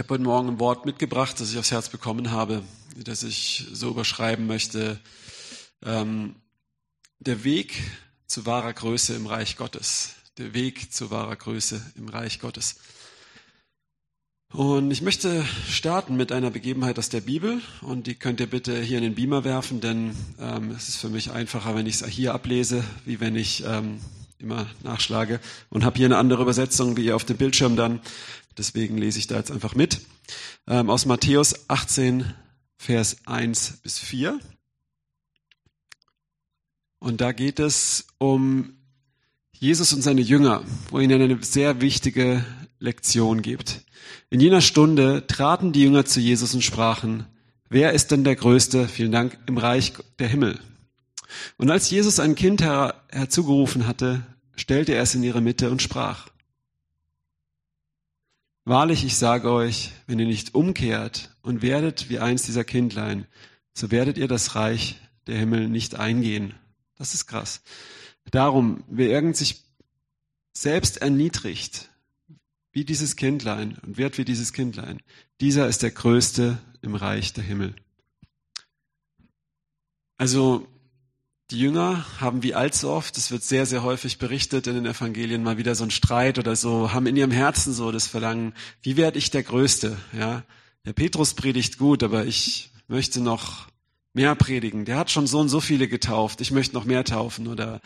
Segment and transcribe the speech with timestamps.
[0.00, 2.62] Ich habe heute Morgen ein Wort mitgebracht, das ich aufs Herz bekommen habe,
[2.96, 4.98] das ich so überschreiben möchte.
[5.84, 6.36] Ähm,
[7.18, 7.76] der Weg
[8.26, 10.14] zu wahrer Größe im Reich Gottes.
[10.38, 12.76] Der Weg zu wahrer Größe im Reich Gottes.
[14.50, 18.80] Und ich möchte starten mit einer Begebenheit aus der Bibel und die könnt ihr bitte
[18.80, 22.06] hier in den Beamer werfen, denn ähm, es ist für mich einfacher, wenn ich es
[22.06, 24.00] hier ablese, wie wenn ich ähm,
[24.40, 28.00] immer nachschlage und habe hier eine andere Übersetzung wie ihr auf dem Bildschirm dann.
[28.56, 30.00] Deswegen lese ich da jetzt einfach mit.
[30.66, 32.34] Ähm, aus Matthäus 18,
[32.76, 34.38] Vers 1 bis 4.
[36.98, 38.74] Und da geht es um
[39.52, 42.44] Jesus und seine Jünger, wo ihnen eine sehr wichtige
[42.78, 43.82] Lektion gibt.
[44.30, 47.26] In jener Stunde traten die Jünger zu Jesus und sprachen,
[47.68, 50.58] wer ist denn der Größte, vielen Dank, im Reich der Himmel?
[51.58, 54.22] Und als Jesus ein Kind her herzugerufen hatte,
[54.56, 56.29] stellte er es in ihre Mitte und sprach,
[58.70, 63.26] Wahrlich, ich sage euch, wenn ihr nicht umkehrt und werdet wie eins dieser Kindlein,
[63.74, 66.54] so werdet ihr das Reich der Himmel nicht eingehen.
[66.94, 67.62] Das ist krass.
[68.30, 69.64] Darum, wer irgend sich
[70.52, 71.90] selbst erniedrigt,
[72.70, 75.02] wie dieses Kindlein und wird wie dieses Kindlein,
[75.40, 77.74] dieser ist der Größte im Reich der Himmel.
[80.16, 80.68] Also
[81.50, 85.42] die Jünger haben wie allzu oft, das wird sehr, sehr häufig berichtet in den Evangelien,
[85.42, 88.96] mal wieder so einen Streit oder so, haben in ihrem Herzen so das Verlangen, wie
[88.96, 89.96] werde ich der Größte?
[90.12, 90.44] Ja,
[90.84, 93.66] der Petrus predigt gut, aber ich möchte noch
[94.12, 94.84] mehr predigen.
[94.84, 96.40] Der hat schon so und so viele getauft.
[96.40, 97.46] Ich möchte noch mehr taufen.
[97.46, 97.80] Oder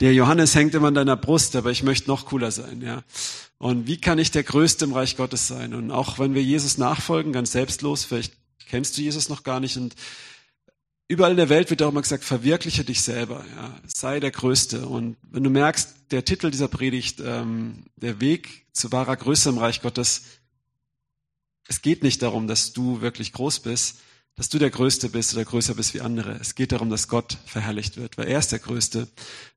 [0.00, 2.80] der Johannes hängt immer an deiner Brust, aber ich möchte noch cooler sein.
[2.82, 3.02] Ja.
[3.58, 5.74] Und wie kann ich der Größte im Reich Gottes sein?
[5.74, 8.34] Und auch wenn wir Jesus nachfolgen, ganz selbstlos, vielleicht
[8.68, 9.94] kennst du Jesus noch gar nicht und
[11.12, 14.86] Überall in der Welt wird auch immer gesagt, verwirkliche dich selber, ja, sei der Größte.
[14.86, 19.58] Und wenn du merkst, der Titel dieser Predigt, ähm, der Weg zu wahrer Größe im
[19.58, 20.22] Reich Gottes,
[21.68, 23.98] es geht nicht darum, dass du wirklich groß bist,
[24.36, 26.38] dass du der Größte bist oder größer bist wie andere.
[26.40, 29.06] Es geht darum, dass Gott verherrlicht wird, weil er ist der Größte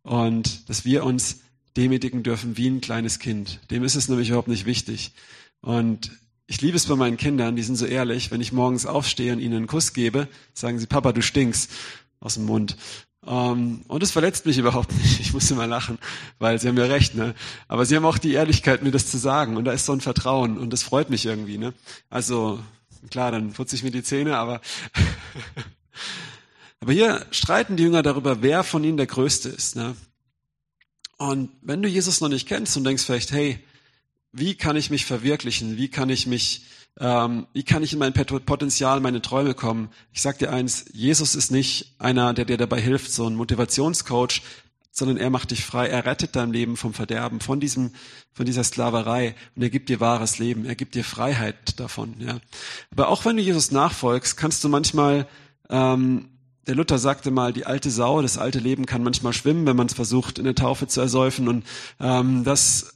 [0.03, 1.37] und dass wir uns
[1.77, 3.61] demütigen dürfen wie ein kleines Kind.
[3.71, 5.13] Dem ist es nämlich überhaupt nicht wichtig.
[5.61, 6.11] Und
[6.47, 9.39] ich liebe es bei meinen Kindern, die sind so ehrlich, wenn ich morgens aufstehe und
[9.39, 11.71] ihnen einen Kuss gebe, sagen sie, Papa, du stinkst
[12.19, 12.77] aus dem Mund.
[13.21, 15.19] Um, ähm, und es verletzt mich überhaupt nicht.
[15.19, 15.97] Ich muss immer lachen,
[16.37, 17.33] weil sie haben ja recht, ne?
[17.67, 19.57] Aber sie haben auch die Ehrlichkeit, mir das zu sagen.
[19.57, 21.73] Und da ist so ein Vertrauen und das freut mich irgendwie, ne?
[22.11, 22.59] Also,
[23.09, 24.61] klar, dann putze ich mir die Zähne, aber,
[26.81, 29.95] aber hier streiten die Jünger darüber, wer von ihnen der Größte ist, ne?
[31.17, 33.59] Und wenn du Jesus noch nicht kennst und denkst vielleicht, hey,
[34.37, 35.77] wie kann ich mich verwirklichen?
[35.77, 36.65] Wie kann ich mich,
[36.99, 39.89] ähm, wie kann ich in mein Potenzial, meine Träume kommen?
[40.11, 44.41] Ich sag dir eins, Jesus ist nicht einer, der dir dabei hilft, so ein Motivationscoach,
[44.91, 45.87] sondern er macht dich frei.
[45.87, 47.91] Er rettet dein Leben vom Verderben, von diesem,
[48.33, 49.35] von dieser Sklaverei.
[49.55, 50.65] Und er gibt dir wahres Leben.
[50.65, 52.39] Er gibt dir Freiheit davon, ja.
[52.91, 55.27] Aber auch wenn du Jesus nachfolgst, kannst du manchmal,
[55.69, 56.29] ähm,
[56.67, 59.87] der Luther sagte mal, die alte Sau, das alte Leben kann manchmal schwimmen, wenn man
[59.87, 61.47] es versucht, in der Taufe zu ersäufen.
[61.47, 61.65] Und
[62.01, 62.95] ähm, das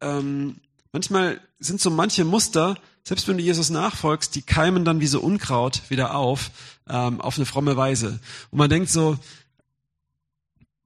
[0.00, 0.56] ähm,
[0.92, 5.20] Manchmal sind so manche Muster, selbst wenn du Jesus nachfolgst, die keimen dann wie so
[5.20, 6.50] Unkraut wieder auf,
[6.88, 8.20] ähm, auf eine fromme Weise.
[8.50, 9.18] Und man denkt so,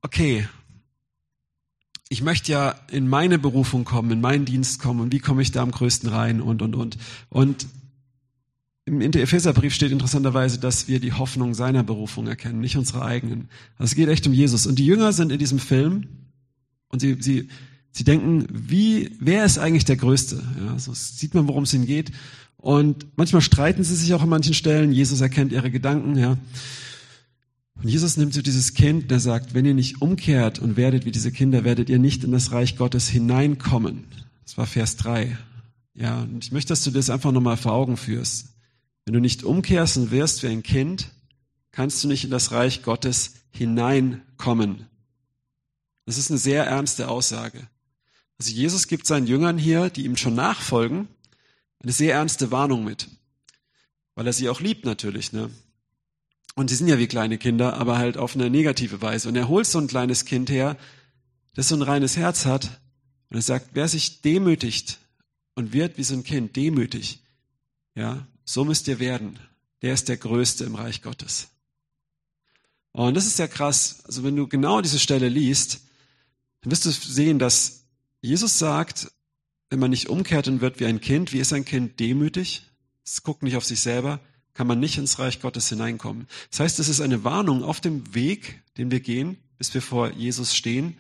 [0.03, 0.47] okay,
[2.09, 5.53] ich möchte ja in meine Berufung kommen, in meinen Dienst kommen und wie komme ich
[5.53, 6.98] da am größten rein und, und, und.
[7.31, 7.66] Und
[8.84, 13.48] im Epheserbrief steht interessanterweise, dass wir die Hoffnung seiner Berufung erkennen, nicht unsere eigenen.
[13.78, 14.66] Also es geht echt um Jesus.
[14.66, 16.06] Und die Jünger sind in diesem Film
[16.88, 17.48] und sie, sie,
[17.97, 20.43] Sie denken, wie, wer ist eigentlich der Größte?
[20.66, 22.10] Ja, so sieht man, worum es ihnen geht.
[22.56, 24.91] Und manchmal streiten sie sich auch an manchen Stellen.
[24.91, 26.37] Jesus erkennt ihre Gedanken, ja.
[27.77, 31.12] Und Jesus nimmt so dieses Kind, der sagt, wenn ihr nicht umkehrt und werdet wie
[31.12, 34.04] diese Kinder, werdet ihr nicht in das Reich Gottes hineinkommen.
[34.44, 35.38] Das war Vers 3.
[35.94, 38.49] Ja, und ich möchte, dass du das einfach nochmal vor Augen führst.
[39.04, 41.10] Wenn du nicht umkehrst und wirst wie ein Kind,
[41.71, 44.87] kannst du nicht in das Reich Gottes hineinkommen.
[46.06, 47.69] Das ist eine sehr ernste Aussage.
[48.39, 51.09] Also Jesus gibt seinen Jüngern hier, die ihm schon nachfolgen,
[51.81, 53.09] eine sehr ernste Warnung mit.
[54.15, 55.51] Weil er sie auch liebt natürlich, ne?
[56.54, 59.28] Und sie sind ja wie kleine Kinder, aber halt auf eine negative Weise.
[59.28, 60.77] Und er holt so ein kleines Kind her,
[61.54, 62.81] das so ein reines Herz hat.
[63.28, 64.98] Und er sagt, wer sich demütigt
[65.57, 67.22] und wird wie so ein Kind demütig,
[67.97, 69.39] ja, so müsst ihr werden.
[69.83, 71.48] Der ist der Größte im Reich Gottes.
[72.92, 74.04] Und das ist ja krass.
[74.04, 75.80] Also wenn du genau diese Stelle liest,
[76.60, 77.84] dann wirst du sehen, dass
[78.24, 79.12] Jesus sagt,
[79.68, 82.62] wenn man nicht umkehrt und wird wie ein Kind, wie ist ein Kind demütig?
[83.04, 84.18] Es guckt nicht auf sich selber,
[84.54, 86.26] kann man nicht ins Reich Gottes hineinkommen.
[86.50, 90.10] Das heißt, es ist eine Warnung auf dem Weg, den wir gehen, bis wir vor
[90.12, 90.97] Jesus stehen,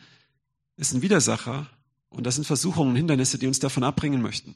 [0.76, 1.70] ist ein Widersacher
[2.10, 4.54] und das sind Versuchungen, Hindernisse, die uns davon abbringen möchten.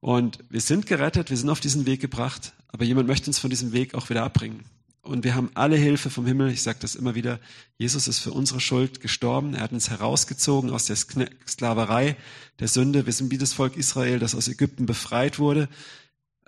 [0.00, 3.50] Und wir sind gerettet, wir sind auf diesen Weg gebracht, aber jemand möchte uns von
[3.50, 4.64] diesem Weg auch wieder abbringen.
[5.08, 6.50] Und wir haben alle Hilfe vom Himmel.
[6.50, 7.40] Ich sage das immer wieder.
[7.78, 9.54] Jesus ist für unsere Schuld gestorben.
[9.54, 12.14] Er hat uns herausgezogen aus der Sklaverei
[12.60, 13.06] der Sünde.
[13.06, 15.70] Wir sind wie das Volk Israel, das aus Ägypten befreit wurde.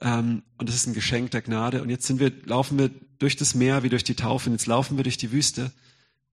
[0.03, 1.81] Ähm, und das ist ein Geschenk der Gnade.
[1.81, 4.51] Und jetzt sind wir, laufen wir durch das Meer wie durch die Taufe.
[4.51, 5.73] Und jetzt laufen wir durch die Wüste.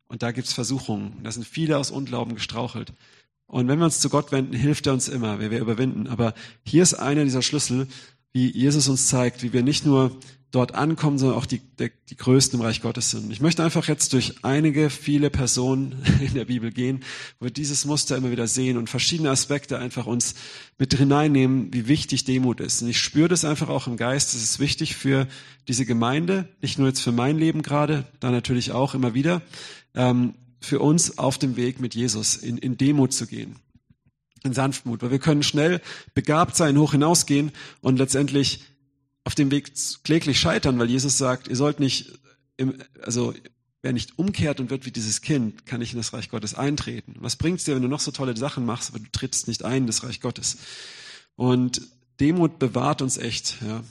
[0.10, 1.24] Und da gibt's Versuchungen.
[1.24, 2.92] Da sind viele aus Unglauben gestrauchelt.
[3.46, 6.08] Und wenn wir uns zu Gott wenden, hilft er uns immer, wie wir überwinden.
[6.08, 6.34] Aber
[6.66, 7.88] hier ist einer dieser Schlüssel,
[8.38, 10.16] wie Jesus uns zeigt, wie wir nicht nur
[10.52, 13.32] dort ankommen, sondern auch die, die, die Größten im Reich Gottes sind.
[13.32, 17.04] Ich möchte einfach jetzt durch einige, viele Personen in der Bibel gehen,
[17.40, 20.36] wo wir dieses Muster immer wieder sehen und verschiedene Aspekte einfach uns
[20.78, 22.84] mit hineinnehmen, wie wichtig Demut ist.
[22.84, 24.36] Und ich spüre das einfach auch im Geist.
[24.36, 25.28] Es ist wichtig für
[25.68, 29.42] diese Gemeinde, nicht nur jetzt für mein Leben gerade, da natürlich auch immer wieder,
[29.96, 33.56] ähm, für uns auf dem Weg mit Jesus in, in Demut zu gehen
[34.48, 35.82] in Sanftmut, weil wir können schnell
[36.14, 37.52] begabt sein, hoch hinausgehen
[37.82, 38.64] und letztendlich
[39.24, 39.72] auf dem Weg
[40.04, 42.14] kläglich scheitern, weil Jesus sagt, ihr sollt nicht,
[42.56, 43.34] im, also
[43.82, 47.16] wer nicht umkehrt und wird wie dieses Kind, kann nicht in das Reich Gottes eintreten.
[47.20, 49.84] Was bringt's dir, wenn du noch so tolle Sachen machst, aber du trittst nicht ein
[49.84, 50.58] in das Reich Gottes?
[51.36, 51.82] Und
[52.20, 53.58] Demut bewahrt uns echt.
[53.62, 53.84] Ja.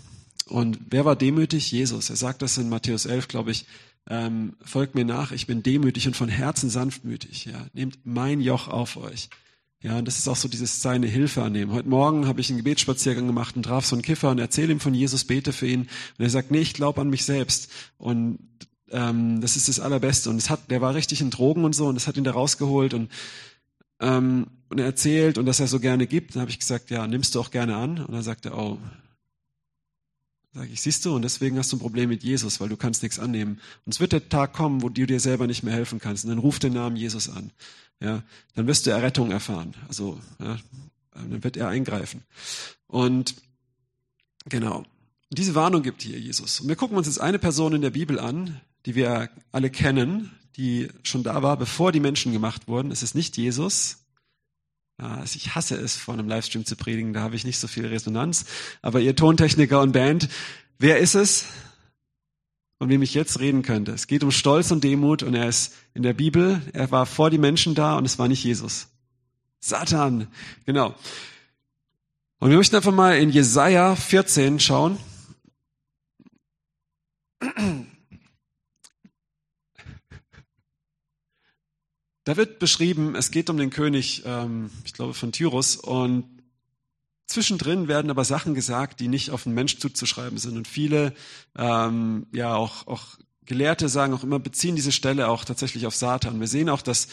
[0.47, 1.71] Und wer war demütig?
[1.71, 2.11] Jesus.
[2.11, 3.67] Er sagt das in Matthäus 11, glaube ich.
[4.09, 7.47] Ähm, folgt mir nach, ich bin demütig und von Herzen sanftmütig.
[7.47, 7.67] Ja.
[7.73, 9.29] Nehmt mein Joch auf euch.
[9.83, 11.73] Ja, und das ist auch so dieses seine Hilfe annehmen.
[11.73, 14.81] Heute Morgen habe ich einen Gebetsspaziergang gemacht und traf so einen Kiffer und erzähle ihm
[14.81, 15.83] von Jesus, bete für ihn.
[15.83, 17.71] Und er sagt, nee, ich glaube an mich selbst.
[17.99, 18.39] Und
[18.91, 20.31] ähm, das ist das Allerbeste.
[20.31, 22.33] Und es hat, der war richtig in Drogen und so und das hat ihn da
[22.33, 23.11] rausgeholt und
[24.01, 26.35] ähm, und er erzählt und dass er so gerne gibt.
[26.35, 27.99] Dann habe ich gesagt, ja, nimmst du auch gerne an?
[27.99, 28.79] Und dann sagt er, oh,
[30.57, 33.03] Sag ich, siehst du, und deswegen hast du ein Problem mit Jesus, weil du kannst
[33.03, 33.61] nichts annehmen.
[33.85, 36.25] Und es wird der Tag kommen, wo du dir selber nicht mehr helfen kannst.
[36.25, 37.51] Und dann ruf den Namen Jesus an.
[38.01, 38.23] Ja,
[38.55, 39.75] dann wirst du Errettung erfahren.
[39.87, 40.59] Also, ja,
[41.13, 42.23] dann wird er eingreifen.
[42.87, 43.35] Und
[44.49, 44.85] genau.
[45.29, 46.61] Diese Warnung gibt hier Jesus.
[46.61, 50.31] Und wir gucken uns jetzt eine Person in der Bibel an, die wir alle kennen,
[50.57, 52.91] die schon da war, bevor die Menschen gemacht wurden.
[52.93, 54.06] Es ist nicht Jesus,
[54.99, 57.87] also ich hasse es, vor einem Livestream zu predigen, da habe ich nicht so viel
[57.87, 58.47] Resonanz.
[58.83, 60.29] Aber ihr Tontechniker und Band,
[60.79, 61.47] wer ist es,
[62.79, 63.93] von wem ich jetzt reden könnte?
[63.93, 67.31] Es geht um Stolz und Demut und er ist in der Bibel, er war vor
[67.31, 68.89] die Menschen da und es war nicht Jesus.
[69.61, 70.29] Satan,
[70.65, 70.95] genau.
[72.39, 74.99] Und wir möchten einfach mal in Jesaja 14 schauen.
[82.27, 86.25] Da wird beschrieben, es geht um den König, ähm, ich glaube von Tyrus, und
[87.29, 90.57] zwischendrin werden aber Sachen gesagt, die nicht auf den Mensch zuzuschreiben sind.
[90.57, 91.15] Und viele,
[91.57, 96.41] ähm, ja auch, auch Gelehrte sagen auch immer, beziehen diese Stelle auch tatsächlich auf Satan.
[96.41, 97.07] Wir sehen auch, dass,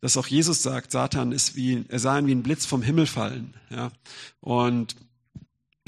[0.00, 3.06] dass auch Jesus sagt, Satan ist wie, er sah ihn wie ein Blitz vom Himmel
[3.06, 3.54] fallen.
[3.68, 3.90] Ja.
[4.38, 4.94] Und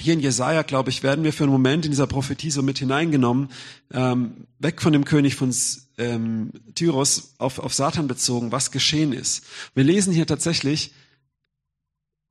[0.01, 2.81] hier in Jesaja, glaube ich, werden wir für einen Moment in dieser Prophetie so mit
[2.81, 3.51] hineingenommen,
[3.93, 5.53] ähm, weg von dem König von
[5.99, 9.45] ähm, Tyros auf, auf Satan bezogen, was geschehen ist.
[9.75, 10.93] Wir lesen hier tatsächlich,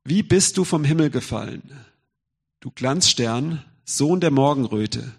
[0.04, 1.62] wie bist du vom Himmel gefallen?
[2.60, 5.12] Du Glanzstern, Sohn der Morgenröte,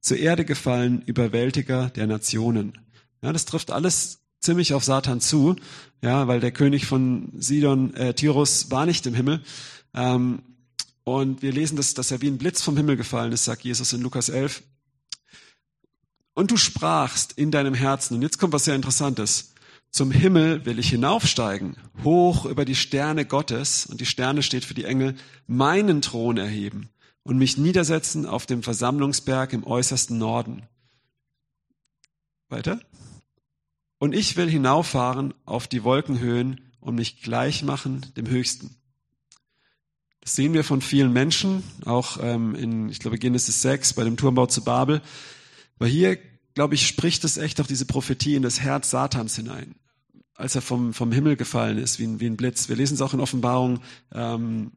[0.00, 2.78] zur Erde gefallen, Überwältiger der Nationen.
[3.22, 5.56] Ja, das trifft alles ziemlich auf Satan zu,
[6.02, 9.40] ja, weil der König von Sidon, äh, Tyrus war nicht im Himmel.
[9.94, 10.42] Ähm,
[11.04, 13.92] und wir lesen, dass, dass er wie ein Blitz vom Himmel gefallen ist, sagt Jesus
[13.92, 14.62] in Lukas 11.
[16.34, 19.52] Und du sprachst in deinem Herzen, und jetzt kommt was sehr Interessantes,
[19.90, 24.74] zum Himmel will ich hinaufsteigen, hoch über die Sterne Gottes, und die Sterne steht für
[24.74, 25.14] die Engel,
[25.46, 26.88] meinen Thron erheben
[27.24, 30.62] und mich niedersetzen auf dem Versammlungsberg im äußersten Norden.
[32.48, 32.80] Weiter.
[33.98, 38.76] Und ich will hinauffahren auf die Wolkenhöhen und mich gleich machen dem Höchsten.
[40.20, 44.16] Das sehen wir von vielen Menschen, auch ähm, in, ich glaube, Genesis 6 bei dem
[44.16, 45.02] Turmbau zu Babel.
[45.78, 46.18] Weil hier,
[46.54, 49.74] glaube ich, spricht es echt auf diese Prophetie in das Herz Satans hinein,
[50.34, 52.68] als er vom, vom Himmel gefallen ist, wie ein, wie ein Blitz.
[52.68, 53.80] Wir lesen es auch in Offenbarung
[54.12, 54.72] ähm,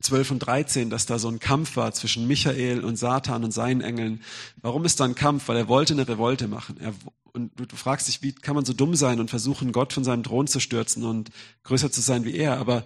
[0.00, 3.82] 12 und 13, dass da so ein Kampf war zwischen Michael und Satan und seinen
[3.82, 4.22] Engeln.
[4.62, 5.48] Warum ist da ein Kampf?
[5.48, 6.78] Weil er wollte eine Revolte machen.
[6.80, 6.94] Er,
[7.32, 10.02] und du, du fragst dich, wie kann man so dumm sein und versuchen, Gott von
[10.02, 11.30] seinem Thron zu stürzen und
[11.64, 12.58] größer zu sein wie er?
[12.58, 12.84] Aber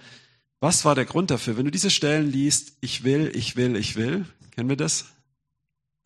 [0.60, 1.56] was war der Grund dafür?
[1.56, 5.06] Wenn du diese Stellen liest, ich will, ich will, ich will, kennen wir das?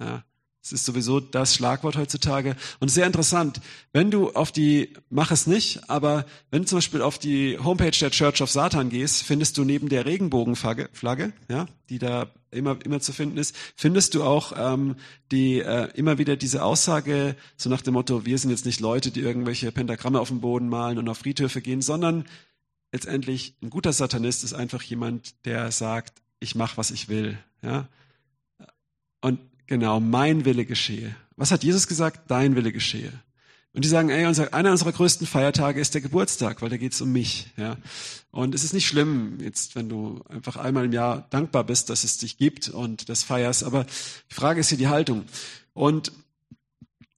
[0.01, 0.25] Ja,
[0.69, 2.55] es ist sowieso das Schlagwort heutzutage.
[2.79, 3.61] Und sehr interessant,
[3.95, 7.91] wenn du auf die, mach es nicht, aber wenn du zum Beispiel auf die Homepage
[7.91, 12.77] der Church of Satan gehst, findest du neben der Regenbogenflagge, Flagge, ja, die da immer,
[12.85, 14.97] immer zu finden ist, findest du auch ähm,
[15.33, 19.11] die äh, immer wieder diese Aussage, so nach dem Motto, wir sind jetzt nicht Leute,
[19.11, 22.27] die irgendwelche Pentagramme auf dem Boden malen und auf Friedhöfe gehen, sondern
[22.93, 27.39] letztendlich ein guter Satanist ist einfach jemand, der sagt, ich mache, was ich will.
[27.63, 27.89] Ja?
[29.23, 31.15] Und genau, mein Wille geschehe.
[31.37, 32.29] Was hat Jesus gesagt?
[32.29, 33.13] Dein Wille geschehe.
[33.73, 37.01] Und die sagen, ey, unser, einer unserer größten Feiertage ist der Geburtstag, weil da geht's
[37.01, 37.47] um mich.
[37.57, 37.77] Ja.
[38.33, 42.03] Und es ist nicht schlimm, jetzt, wenn du einfach einmal im Jahr dankbar bist, dass
[42.03, 43.63] es dich gibt und das feierst.
[43.63, 45.27] Aber die Frage ist hier die Haltung.
[45.75, 46.11] Und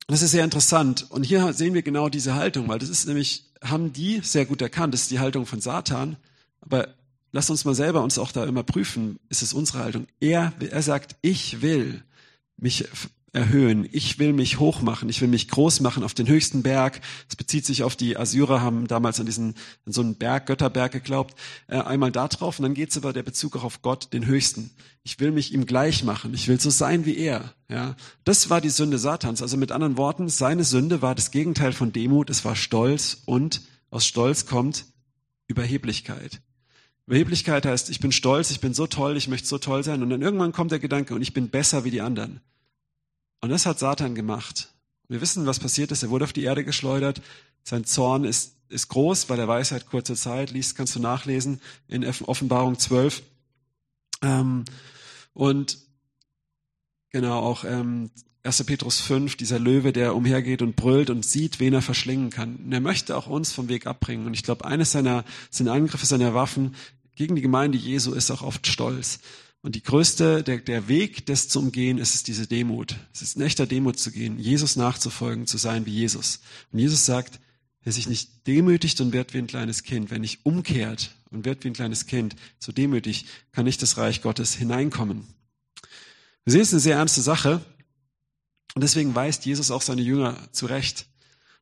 [0.07, 1.07] das ist sehr interessant.
[1.09, 4.61] Und hier sehen wir genau diese Haltung, weil das ist nämlich, haben die sehr gut
[4.61, 6.17] erkannt, das ist die Haltung von Satan.
[6.61, 6.89] Aber
[7.33, 10.09] lass uns mal selber uns auch da immer prüfen, ist es unsere Haltung?
[10.19, 12.03] Er, er sagt, ich will
[12.63, 12.87] mich
[13.33, 13.89] erhöhen.
[13.93, 15.09] Ich will mich hochmachen.
[15.09, 17.01] Ich will mich groß machen auf den höchsten Berg.
[17.29, 19.55] Es bezieht sich auf die Assyrer, haben damals an diesen,
[19.87, 21.35] an so einen Berg, Götterberg geglaubt.
[21.69, 24.71] Äh, einmal da drauf und dann geht's aber der Bezug auch auf Gott, den höchsten.
[25.05, 26.35] Ich will mich ihm gleich machen.
[26.35, 27.55] Ich will so sein wie er.
[27.69, 29.43] Ja, das war die Sünde Satans.
[29.43, 32.31] Also mit anderen Worten, seine Sünde war das Gegenteil von Demut.
[32.31, 34.87] Es war Stolz und aus Stolz kommt
[35.47, 36.41] Überheblichkeit.
[37.07, 40.03] Überheblichkeit heißt, ich bin stolz, ich bin so toll, ich möchte so toll sein.
[40.03, 42.41] Und dann irgendwann kommt der Gedanke, und ich bin besser wie die anderen.
[43.41, 44.69] Und das hat Satan gemacht.
[45.09, 46.03] Wir wissen, was passiert ist.
[46.03, 47.21] Er wurde auf die Erde geschleudert.
[47.63, 50.51] Sein Zorn ist, ist groß, weil er weiß, er hat kurze Zeit.
[50.51, 53.23] Liest, kannst du nachlesen in Offenbarung 12.
[54.23, 54.65] Ähm,
[55.33, 55.79] und
[57.11, 58.11] genau auch ähm,
[58.43, 58.65] 1.
[58.65, 62.57] Petrus 5, dieser Löwe, der umhergeht und brüllt und sieht, wen er verschlingen kann.
[62.57, 64.27] Und er möchte auch uns vom Weg abbringen.
[64.27, 66.75] Und ich glaube, eines seiner, seiner Angriffe, seiner Waffen
[67.17, 69.21] gegen die Gemeinde Jesu ist auch oft Stolz.
[69.63, 72.97] Und die größte, der, der Weg, das zu umgehen, ist es diese Demut.
[73.13, 76.41] Es ist ein echter Demut zu gehen, Jesus nachzufolgen, zu sein wie Jesus.
[76.73, 77.41] Und Jesus sagt,
[77.83, 81.63] wer sich nicht demütigt und wird wie ein kleines Kind, wer nicht umkehrt und wird
[81.65, 85.27] wie ein kleines Kind, so demütig, kann nicht das Reich Gottes hineinkommen.
[86.45, 87.61] Wir sehen es eine sehr ernste Sache.
[88.75, 91.07] Und deswegen weist Jesus auch seine Jünger zurecht.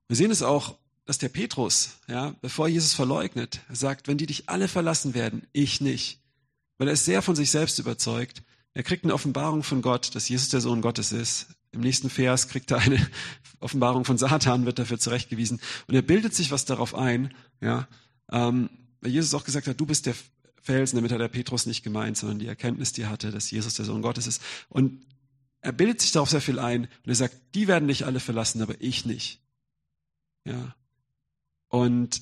[0.07, 4.49] Wir sehen es auch, dass der Petrus, ja, bevor Jesus verleugnet, sagt, wenn die dich
[4.49, 6.21] alle verlassen werden, ich nicht
[6.79, 8.43] weil er ist sehr von sich selbst überzeugt.
[8.75, 11.49] Er kriegt eine Offenbarung von Gott, dass Jesus der Sohn Gottes ist.
[11.73, 13.05] Im nächsten Vers kriegt er eine
[13.61, 15.61] Offenbarung von Satan, wird dafür zurechtgewiesen.
[15.87, 17.89] Und er bildet sich was darauf ein, ja,
[18.31, 18.71] ähm,
[19.01, 20.15] weil Jesus auch gesagt hat, du bist der
[20.61, 23.75] Felsen, damit hat der Petrus nicht gemeint, sondern die Erkenntnis, die er hatte, dass Jesus
[23.75, 24.43] der Sohn Gottes ist.
[24.69, 25.03] Und
[25.61, 28.63] er bildet sich darauf sehr viel ein und er sagt, die werden dich alle verlassen,
[28.63, 29.41] aber ich nicht.
[30.45, 30.75] Ja.
[31.69, 32.21] Und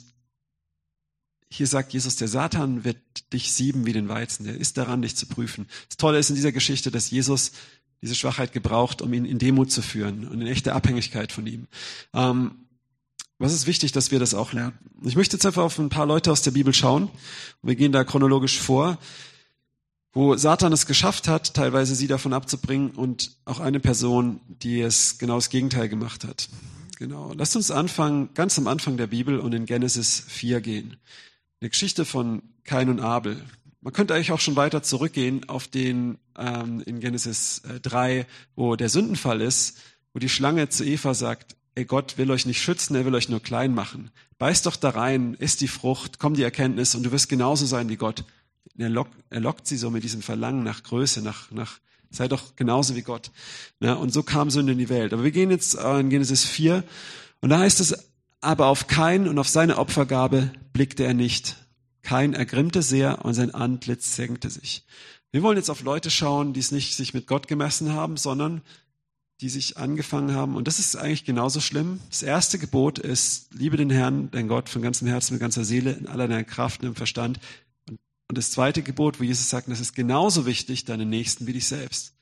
[1.49, 2.99] hier sagt Jesus, der Satan wird
[3.33, 4.45] dich sieben wie den Weizen.
[4.45, 5.67] Der ist daran, dich zu prüfen.
[5.89, 7.53] Das Tolle ist in dieser Geschichte, dass Jesus
[8.03, 11.67] diese Schwachheit gebraucht, um ihn in Demut zu führen und in echte Abhängigkeit von ihm.
[12.13, 12.67] Ähm,
[13.39, 14.79] was ist wichtig, dass wir das auch lernen?
[15.05, 17.11] Ich möchte jetzt einfach auf ein paar Leute aus der Bibel schauen.
[17.63, 18.99] wir gehen da chronologisch vor,
[20.13, 25.19] wo Satan es geschafft hat, teilweise sie davon abzubringen und auch eine Person, die es
[25.19, 26.49] genau das Gegenteil gemacht hat.
[26.99, 27.35] Genau.
[27.35, 30.97] Lasst uns anfangen, ganz am Anfang der Bibel und in Genesis 4 gehen.
[31.61, 33.43] Eine Geschichte von Kain und Abel.
[33.81, 38.25] Man könnte eigentlich auch schon weiter zurückgehen auf den ähm, in Genesis 3, äh,
[38.57, 39.79] wo der Sündenfall ist,
[40.13, 43.31] wo die Schlange zu Eva sagt, ey Gott will euch nicht schützen, er will euch
[43.31, 44.11] nur klein machen.
[44.39, 47.89] Beiß doch da rein, isst die Frucht, komm die Erkenntnis und du wirst genauso sein
[47.89, 48.25] wie Gott.
[48.77, 51.79] Er lockt, er lockt sie so mit diesem Verlangen nach Größe, nach, nach
[52.11, 53.31] sei doch genauso wie Gott.
[53.81, 55.15] Ja, und so kam Sünde in die Welt.
[55.15, 56.85] Aber wir gehen jetzt in Genesis 4
[57.41, 57.95] und da heißt es,
[58.47, 61.57] aber auf Kain und auf seine Opfergabe blickte er nicht.
[62.03, 64.85] Kain ergrimmte sehr und sein Antlitz senkte sich.
[65.33, 68.63] Wir wollen jetzt auf Leute schauen, die es nicht sich mit Gott gemessen haben, sondern
[69.41, 70.55] die sich angefangen haben.
[70.55, 71.99] Und das ist eigentlich genauso schlimm.
[72.09, 75.93] Das erste Gebot ist, liebe den Herrn, dein Gott, von ganzem Herzen, mit ganzer Seele,
[75.95, 77.41] in aller deiner Kraft und im Verstand.
[77.89, 81.67] Und das zweite Gebot, wo Jesus sagt, das ist genauso wichtig, deinen Nächsten wie dich
[81.67, 82.15] selbst.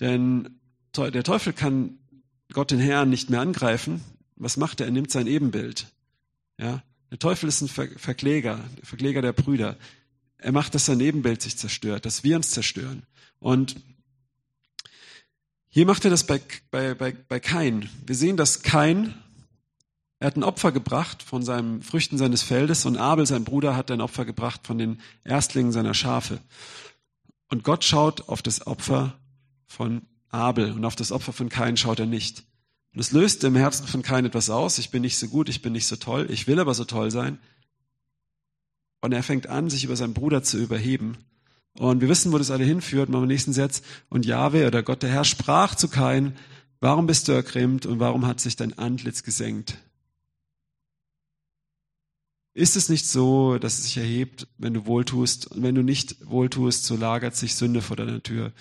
[0.00, 0.60] Denn
[0.96, 1.98] der Teufel kann
[2.52, 4.02] Gott den Herrn nicht mehr angreifen,
[4.40, 4.86] was macht er?
[4.86, 5.86] Er nimmt sein Ebenbild.
[6.58, 6.82] Ja?
[7.10, 9.76] Der Teufel ist ein Ver Verkläger, der Verkläger der Brüder.
[10.38, 13.02] Er macht, dass sein Ebenbild sich zerstört, dass wir uns zerstören.
[13.38, 13.76] Und
[15.68, 17.88] hier macht er das bei, bei, bei, bei Kain.
[18.06, 19.14] Wir sehen, dass Kain,
[20.18, 23.90] er hat ein Opfer gebracht von seinen Früchten seines Feldes und Abel, sein Bruder, hat
[23.90, 26.40] ein Opfer gebracht von den Erstlingen seiner Schafe.
[27.48, 29.18] Und Gott schaut auf das Opfer
[29.66, 32.44] von Abel und auf das Opfer von Kain schaut er nicht.
[32.92, 34.78] Und es löst im Herzen von keinem etwas aus.
[34.78, 37.10] Ich bin nicht so gut, ich bin nicht so toll, ich will aber so toll
[37.10, 37.38] sein.
[39.00, 41.16] Und er fängt an, sich über seinen Bruder zu überheben.
[41.78, 43.08] Und wir wissen, wo das alle hinführt.
[43.08, 43.82] Machen wir den nächsten Satz.
[44.08, 46.36] Und Jahwe oder Gott, der Herr, sprach zu Kain,
[46.80, 49.78] warum bist du ergrimmt und warum hat sich dein Antlitz gesenkt?
[52.52, 56.28] Ist es nicht so, dass es sich erhebt, wenn du wohltust und wenn du nicht
[56.28, 58.52] wohltust, so lagert sich Sünde vor deiner Tür.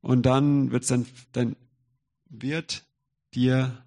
[0.00, 1.56] Und dann wird dann, dann
[2.28, 2.85] wird
[3.34, 3.84] dir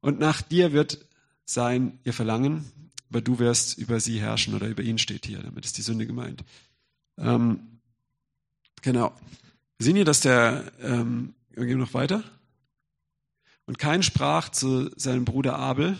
[0.00, 1.06] und nach dir wird
[1.44, 2.64] sein ihr Verlangen,
[3.08, 6.06] aber du wirst über sie herrschen oder über ihn steht hier, damit ist die Sünde
[6.06, 6.44] gemeint.
[7.18, 7.72] Ähm,
[8.82, 9.12] Genau.
[9.78, 12.22] Wir sehen hier, dass der, ähm, wir gehen noch weiter.
[13.64, 15.98] Und kein sprach zu seinem Bruder Abel,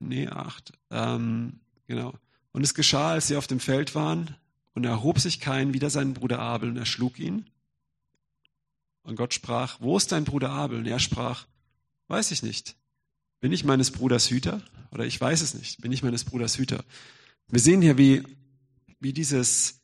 [0.00, 2.12] nee, acht, ähm, genau.
[2.52, 4.36] Und es geschah, als sie auf dem Feld waren,
[4.74, 7.48] und er erhob sich kein wider seinen Bruder Abel und er schlug ihn.
[9.02, 10.78] Und Gott sprach, wo ist dein Bruder Abel?
[10.78, 11.46] Und er sprach,
[12.08, 12.76] weiß ich nicht.
[13.40, 14.62] Bin ich meines Bruders Hüter?
[14.90, 15.80] Oder ich weiß es nicht.
[15.80, 16.84] Bin ich meines Bruders Hüter?
[17.48, 18.22] Wir sehen hier, wie,
[19.00, 19.80] wie dieses,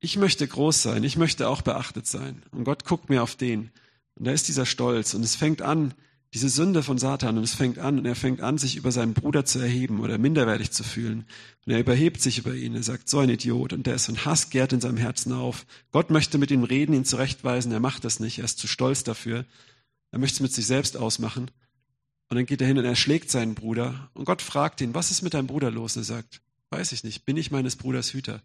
[0.00, 2.42] ich möchte groß sein, ich möchte auch beachtet sein.
[2.50, 3.70] Und Gott guckt mir auf den.
[4.14, 5.14] Und da ist dieser Stolz.
[5.14, 5.94] Und es fängt an,
[6.34, 9.14] diese Sünde von Satan und es fängt an und er fängt an, sich über seinen
[9.14, 11.24] Bruder zu erheben oder minderwertig zu fühlen.
[11.64, 12.74] Und er überhebt sich über ihn.
[12.74, 15.64] Er sagt, so ein Idiot und der ist und Hass gärt in seinem Herzen auf.
[15.90, 17.72] Gott möchte mit ihm reden, ihn zurechtweisen.
[17.72, 18.38] Er macht das nicht.
[18.38, 19.46] Er ist zu stolz dafür.
[20.10, 21.50] Er möchte es mit sich selbst ausmachen.
[22.28, 24.10] Und dann geht er hin und er schlägt seinen Bruder.
[24.12, 25.96] Und Gott fragt ihn, was ist mit deinem Bruder los?
[25.96, 27.24] Und er sagt, weiß ich nicht.
[27.24, 28.42] Bin ich meines Bruders Hüter?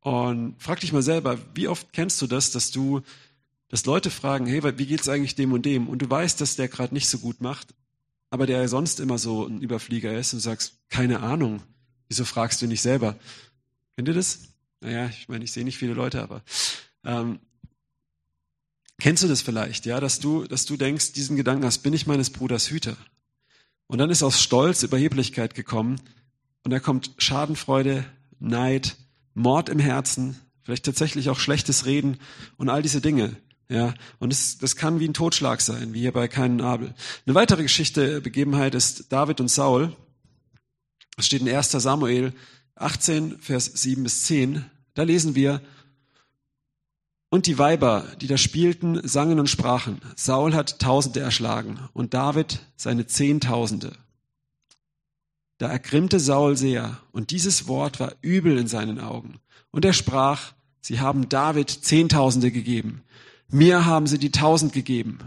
[0.00, 3.02] Und frag dich mal selber, wie oft kennst du das, dass du
[3.72, 5.88] dass Leute fragen, hey, wie geht's eigentlich dem und dem?
[5.88, 7.74] Und du weißt, dass der gerade nicht so gut macht,
[8.28, 11.62] aber der sonst immer so ein Überflieger ist und du sagst, keine Ahnung.
[12.06, 13.16] Wieso fragst du nicht selber?
[13.96, 14.40] Kennt ihr das?
[14.80, 16.42] Naja, ich meine, ich sehe nicht viele Leute, aber
[17.02, 17.38] ähm,
[19.00, 22.06] kennst du das vielleicht, ja, dass du, dass du denkst, diesen Gedanken hast, bin ich
[22.06, 22.98] meines Bruders Hüter?
[23.86, 25.98] Und dann ist aus Stolz Überheblichkeit gekommen
[26.62, 28.04] und da kommt Schadenfreude,
[28.38, 28.96] Neid,
[29.32, 32.18] Mord im Herzen, vielleicht tatsächlich auch schlechtes Reden
[32.58, 33.34] und all diese Dinge.
[33.68, 36.94] Ja, und das, das kann wie ein Totschlag sein, wie hier bei keinen Abel.
[37.26, 39.96] Eine weitere Geschichte, Begebenheit ist David und Saul.
[41.16, 41.70] Das steht in 1.
[41.70, 42.32] Samuel
[42.76, 44.64] 18, Vers 7 bis 10.
[44.94, 45.62] Da lesen wir,
[47.32, 50.02] und die Weiber, die da spielten, sangen und sprachen.
[50.16, 53.96] Saul hat Tausende erschlagen und David seine Zehntausende.
[55.56, 59.38] Da ergrimmte Saul sehr und dieses Wort war übel in seinen Augen.
[59.70, 60.52] Und er sprach,
[60.82, 63.02] sie haben David Zehntausende gegeben.
[63.54, 65.18] Mir haben sie die tausend gegeben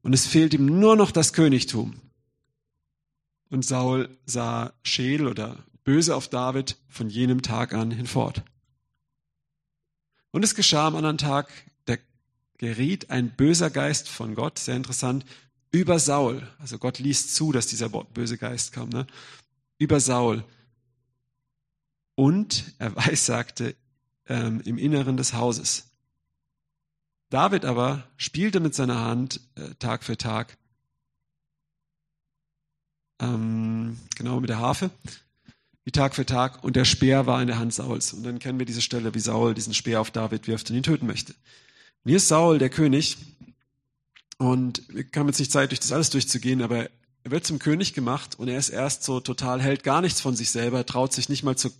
[0.00, 2.00] und es fehlt ihm nur noch das Königtum.
[3.50, 8.42] Und Saul sah scheel oder böse auf David von jenem Tag an hinfort.
[10.30, 11.52] Und es geschah am anderen Tag,
[11.84, 11.96] da
[12.56, 15.26] geriet ein böser Geist von Gott, sehr interessant,
[15.70, 16.48] über Saul.
[16.58, 19.06] Also Gott ließ zu, dass dieser böse Geist kam, ne?
[19.76, 20.42] über Saul.
[22.14, 23.76] Und er weissagte
[24.26, 25.90] ähm, im Inneren des Hauses.
[27.30, 30.56] David aber spielte mit seiner Hand äh, Tag für Tag,
[33.20, 34.90] ähm, genau mit der Harfe,
[35.84, 38.12] wie Tag für Tag, und der Speer war in der Hand Sauls.
[38.12, 40.82] Und dann kennen wir diese Stelle, wie Saul diesen Speer auf David wirft und ihn
[40.82, 41.32] töten möchte.
[42.04, 43.16] Und hier ist Saul, der König,
[44.38, 46.88] und wir haben jetzt nicht Zeit, durch das alles durchzugehen, aber
[47.24, 50.36] er wird zum König gemacht und er ist erst so total, hält gar nichts von
[50.36, 51.70] sich selber, traut sich nicht mal zu,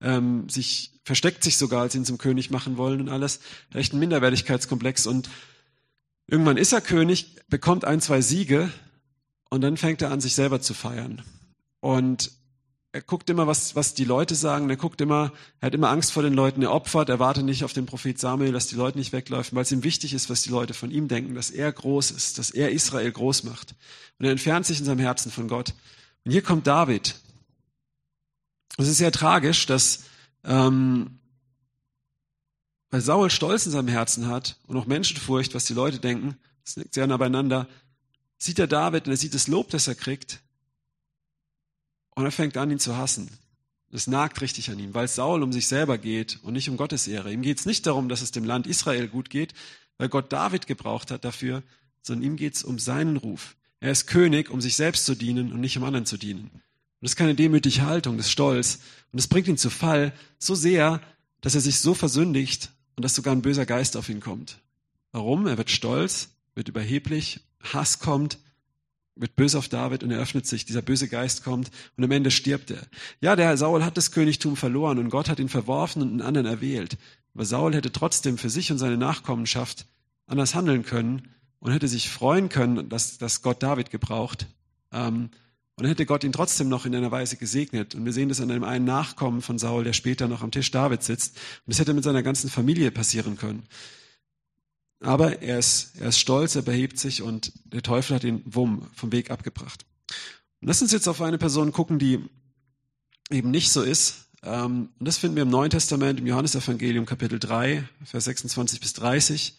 [0.00, 3.38] ähm, sich, versteckt sich sogar, als ihn zum König machen wollen und alles.
[3.72, 5.30] Echt ein Minderwertigkeitskomplex und
[6.26, 8.72] irgendwann ist er König, bekommt ein, zwei Siege
[9.50, 11.22] und dann fängt er an, sich selber zu feiern.
[11.78, 12.32] Und
[12.92, 14.70] er guckt immer, was, was die Leute sagen.
[14.70, 16.62] Er guckt immer, er hat immer Angst vor den Leuten.
[16.62, 19.62] Er opfert, er wartet nicht auf den Prophet Samuel, dass die Leute nicht wegläufen, weil
[19.62, 22.50] es ihm wichtig ist, was die Leute von ihm denken, dass er groß ist, dass
[22.50, 23.74] er Israel groß macht.
[24.18, 25.74] Und er entfernt sich in seinem Herzen von Gott.
[26.24, 27.14] Und hier kommt David.
[28.78, 30.04] Es ist sehr tragisch, dass
[30.44, 31.18] ähm,
[32.90, 36.76] weil Saul Stolz in seinem Herzen hat und auch Menschenfurcht, was die Leute denken, das
[36.76, 37.68] liegt sehr nah beieinander,
[38.38, 40.40] sieht er David und er sieht das Lob, das er kriegt
[42.18, 43.30] und er fängt an, ihn zu hassen.
[43.92, 47.06] Es nagt richtig an ihm, weil Saul um sich selber geht und nicht um Gottes
[47.06, 47.32] Ehre.
[47.32, 49.54] Ihm geht es nicht darum, dass es dem Land Israel gut geht,
[49.98, 51.62] weil Gott David gebraucht hat dafür,
[52.02, 53.54] sondern ihm geht es um seinen Ruf.
[53.78, 56.50] Er ist König, um sich selbst zu dienen und nicht um anderen zu dienen.
[56.50, 58.80] Und das ist keine demütige Haltung, das ist Stolz.
[59.12, 61.00] Und es bringt ihn zu Fall so sehr,
[61.40, 64.58] dass er sich so versündigt und dass sogar ein böser Geist auf ihn kommt.
[65.12, 65.46] Warum?
[65.46, 68.38] Er wird stolz, wird überheblich, Hass kommt
[69.20, 72.30] wird böse auf David und er öffnet sich, dieser böse Geist kommt und am Ende
[72.30, 72.82] stirbt er.
[73.20, 76.46] Ja, der Saul hat das Königtum verloren und Gott hat ihn verworfen und einen anderen
[76.46, 76.96] erwählt.
[77.34, 79.86] Aber Saul hätte trotzdem für sich und seine Nachkommenschaft
[80.26, 81.28] anders handeln können
[81.58, 84.46] und hätte sich freuen können, dass, dass Gott David gebraucht.
[84.92, 85.30] Ähm,
[85.78, 87.94] und hätte Gott ihn trotzdem noch in einer Weise gesegnet.
[87.94, 90.72] Und wir sehen das an einem einen Nachkommen von Saul, der später noch am Tisch
[90.72, 91.36] David sitzt.
[91.36, 93.62] Und das hätte mit seiner ganzen Familie passieren können.
[95.00, 98.88] Aber er ist, er ist stolz, er behebt sich und der Teufel hat ihn wumm
[98.94, 99.84] vom Weg abgebracht.
[100.60, 102.24] Und lass uns jetzt auf eine Person gucken, die
[103.30, 104.28] eben nicht so ist.
[104.42, 108.92] Ähm, und das finden wir im Neuen Testament, im Johannesevangelium Kapitel 3, Vers 26 bis
[108.94, 109.56] 30.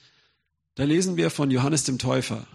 [0.75, 2.45] Da lesen wir von Johannes dem Täufer.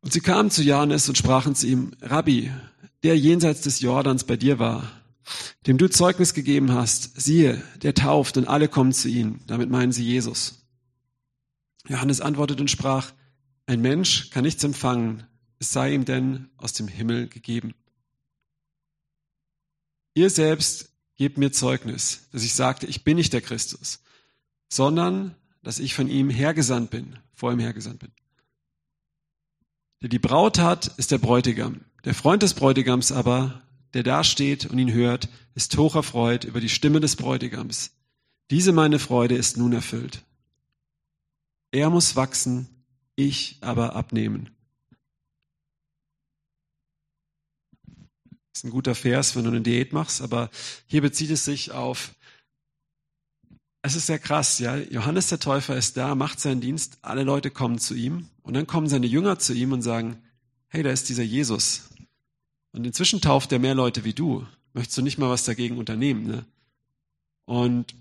[0.00, 2.52] Und sie kamen zu Johannes und sprachen zu ihm, Rabbi,
[3.02, 4.90] der jenseits des Jordans bei dir war,
[5.66, 9.40] dem du Zeugnis gegeben hast, siehe, der tauft und alle kommen zu ihm.
[9.46, 10.66] Damit meinen sie Jesus.
[11.88, 13.12] Johannes antwortet und sprach,
[13.66, 15.24] ein Mensch kann nichts empfangen,
[15.58, 17.74] es sei ihm denn aus dem Himmel gegeben.
[20.14, 24.00] Ihr selbst gebt mir Zeugnis, dass ich sagte, ich bin nicht der Christus,
[24.68, 28.12] sondern dass ich von ihm hergesandt bin, vor ihm hergesandt bin.
[30.02, 31.80] Der die Braut hat, ist der Bräutigam.
[32.04, 33.62] Der Freund des Bräutigams aber,
[33.94, 37.92] der da steht und ihn hört, ist hocherfreut über die Stimme des Bräutigams.
[38.50, 40.22] Diese meine Freude ist nun erfüllt.
[41.70, 42.68] Er muss wachsen,
[43.16, 44.50] ich aber abnehmen.
[47.86, 50.50] Das ist ein guter Vers, wenn du eine Diät machst, aber
[50.86, 52.14] hier bezieht es sich auf,
[53.82, 54.76] es ist sehr krass, ja.
[54.76, 58.66] Johannes der Täufer ist da, macht seinen Dienst, alle Leute kommen zu ihm und dann
[58.66, 60.22] kommen seine Jünger zu ihm und sagen,
[60.68, 61.90] hey, da ist dieser Jesus.
[62.74, 64.44] Und inzwischen tauft er mehr Leute wie du.
[64.72, 66.44] Möchtest du nicht mal was dagegen unternehmen, ne?
[67.44, 67.94] Und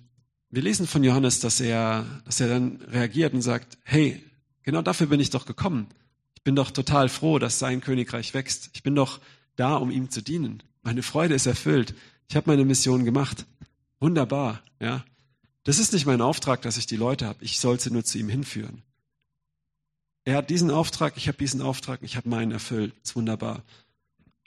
[0.50, 4.24] wir lesen von Johannes, dass er, dass er dann reagiert und sagt, hey,
[4.64, 5.88] genau dafür bin ich doch gekommen.
[6.36, 8.72] Ich bin doch total froh, dass sein Königreich wächst.
[8.74, 9.20] Ich bin doch
[9.56, 10.64] da, um ihm zu dienen.
[10.82, 11.94] Meine Freude ist erfüllt.
[12.28, 13.46] Ich habe meine Mission gemacht.
[14.00, 15.06] Wunderbar, ja.
[15.64, 17.44] Das ist nicht mein Auftrag, dass ich die Leute habe.
[17.44, 18.82] Ich soll sie nur zu ihm hinführen.
[20.26, 22.94] Er hat diesen Auftrag, ich habe diesen Auftrag, ich habe meinen erfüllt.
[23.02, 23.64] Das ist wunderbar.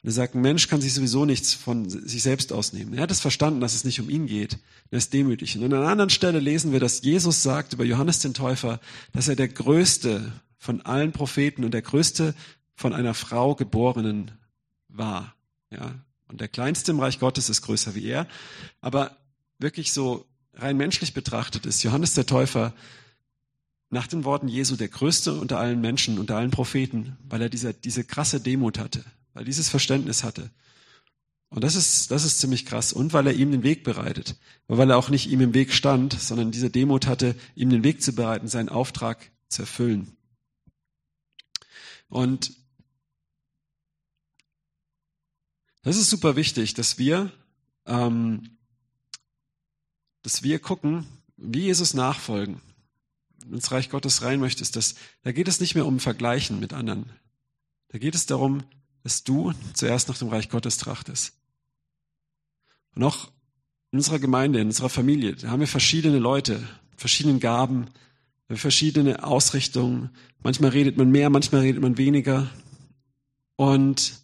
[0.06, 2.94] Und er sagt, ein Mensch kann sich sowieso nichts von sich selbst ausnehmen.
[2.94, 4.56] Er hat es verstanden, dass es nicht um ihn geht.
[4.92, 5.58] Er ist demütig.
[5.58, 8.78] Und an einer anderen Stelle lesen wir, dass Jesus sagt über Johannes den Täufer,
[9.10, 12.36] dass er der größte von allen Propheten und der größte
[12.76, 14.30] von einer Frau geborenen
[14.86, 15.34] war.
[15.72, 15.96] Ja.
[16.28, 18.28] Und der kleinste im Reich Gottes ist größer wie er.
[18.80, 19.16] Aber
[19.58, 22.74] wirklich so rein menschlich betrachtet ist Johannes der Täufer
[23.90, 27.74] nach den Worten Jesu der größte unter allen Menschen, unter allen Propheten, weil er diese,
[27.74, 29.04] diese krasse Demut hatte
[29.36, 30.50] weil dieses Verständnis hatte.
[31.50, 32.94] Und das ist, das ist ziemlich krass.
[32.94, 34.36] Und weil er ihm den Weg bereitet.
[34.66, 38.02] Weil er auch nicht ihm im Weg stand, sondern diese Demut hatte, ihm den Weg
[38.02, 40.16] zu bereiten, seinen Auftrag zu erfüllen.
[42.08, 42.54] Und
[45.82, 47.30] das ist super wichtig, dass wir,
[47.84, 48.56] ähm,
[50.22, 52.62] dass wir gucken, wie Jesus nachfolgen.
[53.44, 54.94] Wenn ins Reich Gottes rein möchtest, das,
[55.24, 57.12] da geht es nicht mehr um Vergleichen mit anderen.
[57.88, 58.64] Da geht es darum,
[59.06, 61.32] dass du zuerst nach dem Reich Gottes trachtest.
[62.96, 63.28] Und auch
[63.92, 66.60] in unserer Gemeinde, in unserer Familie, da haben wir verschiedene Leute,
[66.96, 67.86] verschiedene Gaben,
[68.50, 70.10] verschiedene Ausrichtungen.
[70.42, 72.50] Manchmal redet man mehr, manchmal redet man weniger.
[73.54, 74.14] Und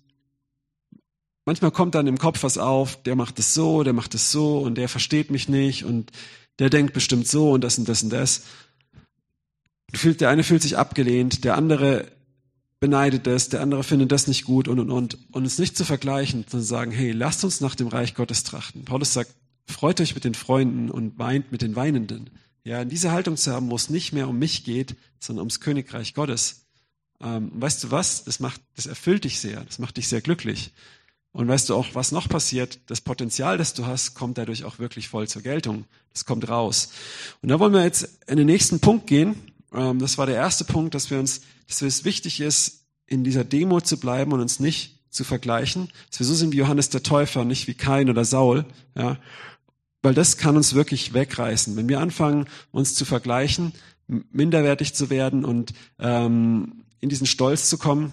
[1.45, 4.59] manchmal kommt dann im Kopf was auf, der macht es so, der macht es so
[4.59, 6.11] und der versteht mich nicht und
[6.59, 8.43] der denkt bestimmt so und das und das und das.
[10.03, 12.11] Der eine fühlt sich abgelehnt, der andere
[12.83, 15.17] beneidet es, der andere findet das nicht gut und und und.
[15.31, 18.85] Und es nicht zu vergleichen, sondern sagen, hey, lasst uns nach dem Reich Gottes trachten.
[18.85, 19.33] Paulus sagt,
[19.67, 22.31] freut euch mit den Freunden und weint mit den Weinenden.
[22.65, 26.13] Ja, diese Haltung zu haben, wo es nicht mehr um mich geht, sondern ums Königreich
[26.13, 26.67] Gottes.
[27.21, 28.25] Ähm, weißt du was?
[28.25, 29.61] Das macht, das erfüllt dich sehr.
[29.65, 30.73] Das macht dich sehr glücklich.
[31.31, 32.81] Und weißt du auch, was noch passiert?
[32.89, 35.85] Das Potenzial, das du hast, kommt dadurch auch wirklich voll zur Geltung.
[36.13, 36.91] Das kommt raus.
[37.43, 39.37] Und da wollen wir jetzt in den nächsten Punkt gehen.
[39.73, 43.45] Ähm, das war der erste Punkt, dass wir uns dass es wichtig ist, in dieser
[43.45, 47.03] Demo zu bleiben und uns nicht zu vergleichen, dass wir so sind wie Johannes der
[47.03, 48.65] Täufer, nicht wie Kain oder Saul,
[48.97, 49.19] ja,
[50.03, 51.77] weil das kann uns wirklich wegreißen.
[51.77, 53.73] Wenn wir anfangen, uns zu vergleichen,
[54.07, 58.13] minderwertig zu werden und ähm, in diesen Stolz zu kommen,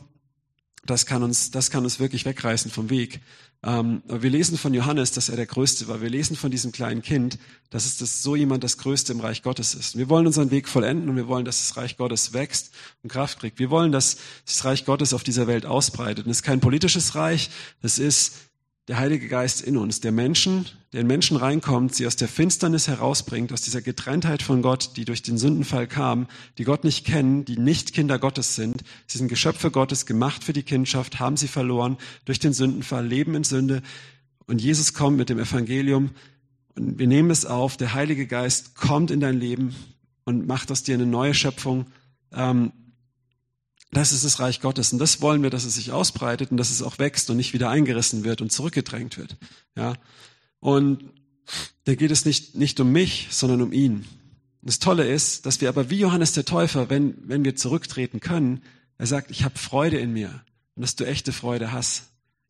[0.90, 3.22] das kann uns, das kann uns wirklich wegreißen vom Weg.
[3.62, 6.02] Ähm, wir lesen von Johannes, dass er der Größte war.
[6.02, 7.38] Wir lesen von diesem kleinen Kind,
[7.70, 9.98] dass es das so jemand das Größte im Reich Gottes ist.
[9.98, 12.72] Wir wollen unseren Weg vollenden und wir wollen, dass das Reich Gottes wächst
[13.04, 13.60] und Kraft kriegt.
[13.60, 16.26] Wir wollen, dass das Reich Gottes auf dieser Welt ausbreitet.
[16.26, 17.50] Und es ist kein politisches Reich,
[17.82, 18.34] es ist
[18.90, 22.88] der Heilige Geist in uns, der Menschen, der in Menschen reinkommt, sie aus der Finsternis
[22.88, 26.26] herausbringt, aus dieser Getrenntheit von Gott, die durch den Sündenfall kam,
[26.58, 28.84] die Gott nicht kennen, die nicht Kinder Gottes sind.
[29.06, 33.36] Sie sind Geschöpfe Gottes, gemacht für die Kindschaft, haben sie verloren durch den Sündenfall, leben
[33.36, 33.84] in Sünde.
[34.48, 36.10] Und Jesus kommt mit dem Evangelium
[36.74, 37.78] und wir nehmen es auf.
[37.78, 39.76] Der Heilige Geist kommt in dein Leben
[40.26, 41.86] und macht aus dir eine neue Schöpfung.
[42.34, 42.72] Ähm,
[43.92, 44.94] das ist das Reich Gottes.
[44.94, 47.54] Und das wollen wir, dass es sich ausbreitet und dass es auch wächst und nicht
[47.54, 49.38] wieder eingerissen wird und zurückgedrängt wird.
[49.76, 49.96] Ja.
[50.60, 51.04] Und
[51.86, 54.06] da geht es nicht, nicht um mich, sondern um ihn.
[54.62, 58.20] Und das Tolle ist, dass wir aber wie Johannes der Täufer, wenn, wenn wir zurücktreten
[58.20, 58.62] können,
[58.98, 60.44] er sagt, ich habe Freude in mir
[60.76, 62.04] und dass du echte Freude hast.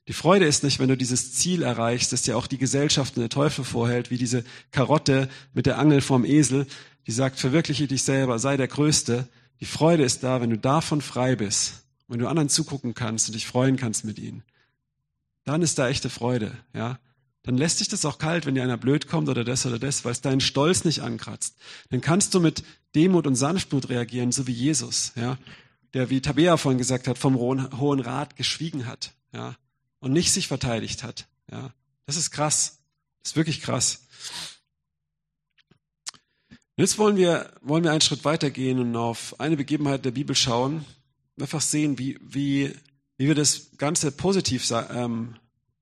[0.07, 3.21] Die Freude ist nicht, wenn du dieses Ziel erreichst, das ja auch die Gesellschaft und
[3.21, 6.65] der Teufel vorhält, wie diese Karotte mit der Angel vorm Esel,
[7.05, 9.27] die sagt, verwirkliche dich selber, sei der Größte,
[9.59, 13.33] die Freude ist da, wenn du davon frei bist, wenn du anderen zugucken kannst und
[13.33, 14.43] dich freuen kannst mit ihnen.
[15.45, 16.99] Dann ist da echte Freude, ja.
[17.43, 20.05] dann lässt dich das auch kalt, wenn dir einer blöd kommt oder das oder das,
[20.05, 21.55] weil es deinen Stolz nicht ankratzt.
[21.89, 22.63] Dann kannst du mit
[22.95, 25.37] Demut und Sanftmut reagieren, so wie Jesus, ja,
[25.93, 29.55] der, wie Tabea vorhin gesagt hat, vom Hohen Rat geschwiegen hat, ja,
[29.99, 31.73] und nicht sich verteidigt hat, ja.
[32.09, 32.79] Das ist krass.
[33.21, 34.01] Das ist wirklich krass.
[36.79, 40.85] Jetzt wollen wir, wollen wir einen Schritt weitergehen und auf eine Begebenheit der Bibel schauen,
[41.39, 42.73] einfach sehen, wie, wie,
[43.17, 45.35] wie wir das Ganze positiv ähm,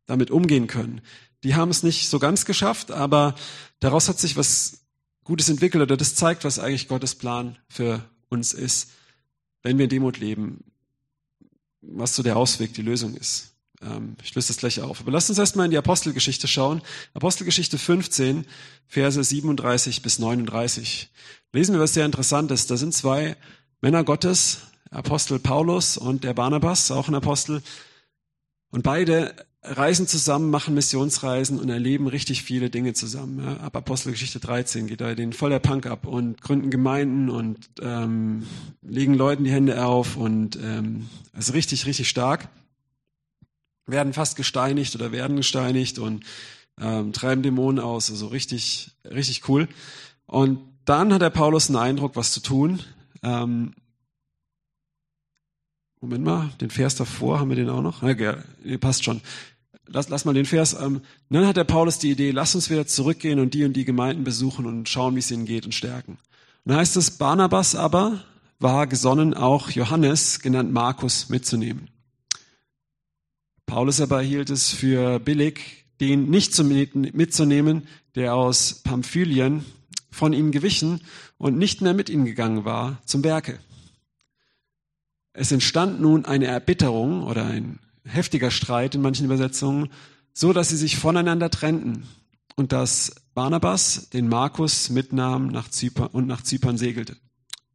[0.06, 1.02] damit umgehen können.
[1.44, 3.36] Die haben es nicht so ganz geschafft, aber
[3.80, 4.82] daraus hat sich was
[5.24, 8.92] Gutes entwickelt oder das zeigt, was eigentlich Gottes Plan für uns ist,
[9.62, 10.64] wenn wir in Demut leben,
[11.82, 13.54] was so der Ausweg, die Lösung ist.
[13.82, 15.02] Ähm, ich löse das gleich auf.
[15.02, 16.82] Aber lasst uns erstmal in die Apostelgeschichte schauen.
[17.14, 18.46] Apostelgeschichte 15,
[18.88, 21.10] Verse 37 bis 39.
[21.54, 22.68] Lesen wir was sehr Interessantes.
[22.68, 23.36] Da sind zwei
[23.82, 24.60] Männer Gottes,
[24.90, 27.62] Apostel Paulus und der Barnabas, auch ein Apostel.
[28.70, 33.58] Und beide reisen zusammen, machen Missionsreisen und erleben richtig viele Dinge zusammen.
[33.60, 38.46] Ab Apostelgeschichte 13 geht da den voll der Punk ab und gründen Gemeinden und ähm,
[38.82, 42.50] legen Leuten die Hände auf und ähm, also richtig, richtig stark.
[43.88, 46.24] Werden fast gesteinigt oder werden gesteinigt und
[46.80, 48.12] ähm, treiben Dämonen aus.
[48.12, 49.68] Also richtig, richtig cool.
[50.26, 52.82] Und dann hat der Paulus einen Eindruck, was zu tun.
[53.24, 53.74] Ähm,
[56.00, 58.04] Moment mal, den Vers davor, haben wir den auch noch?
[58.04, 58.38] Ja,
[58.80, 59.22] passt schon.
[59.88, 60.76] Lass, lass mal den Vers.
[60.80, 63.86] Ähm, dann hat der Paulus die Idee, lass uns wieder zurückgehen und die und die
[63.86, 66.14] Gemeinden besuchen und schauen, wie es ihnen geht und stärken.
[66.66, 68.24] Und dann heißt es, Barnabas aber
[68.60, 71.90] war gesonnen, auch Johannes, genannt Markus, mitzunehmen.
[73.68, 79.66] Paulus aber hielt es für billig, den nicht mitzunehmen, der aus Pamphylien
[80.10, 81.02] von ihm gewichen
[81.38, 83.60] und nicht mehr mit ihm gegangen war zum Werke.
[85.34, 89.90] Es entstand nun eine Erbitterung oder ein heftiger Streit in manchen Übersetzungen,
[90.34, 92.08] so dass sie sich voneinander trennten
[92.56, 97.18] und dass Barnabas den Markus mitnahm nach Zypern und nach Zypern segelte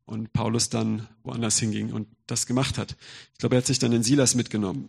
[0.07, 2.97] und Paulus dann woanders hinging und das gemacht hat.
[3.35, 4.89] Ich glaube, er hat sich dann den Silas mitgenommen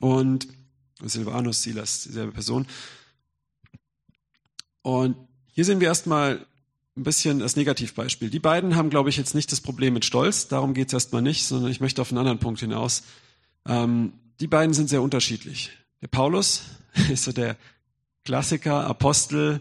[0.00, 0.48] und
[1.02, 2.66] Silvanus, Silas, dieselbe Person.
[4.82, 5.16] Und
[5.52, 6.46] hier sehen wir erstmal
[6.96, 8.30] ein bisschen das Negativbeispiel.
[8.30, 11.22] Die beiden haben, glaube ich, jetzt nicht das Problem mit Stolz, darum geht es erstmal
[11.22, 13.04] nicht, sondern ich möchte auf einen anderen Punkt hinaus.
[13.66, 15.70] Ähm, die beiden sind sehr unterschiedlich.
[16.02, 16.62] Der Paulus
[17.10, 17.56] ist so der
[18.24, 19.60] Klassiker, Apostel,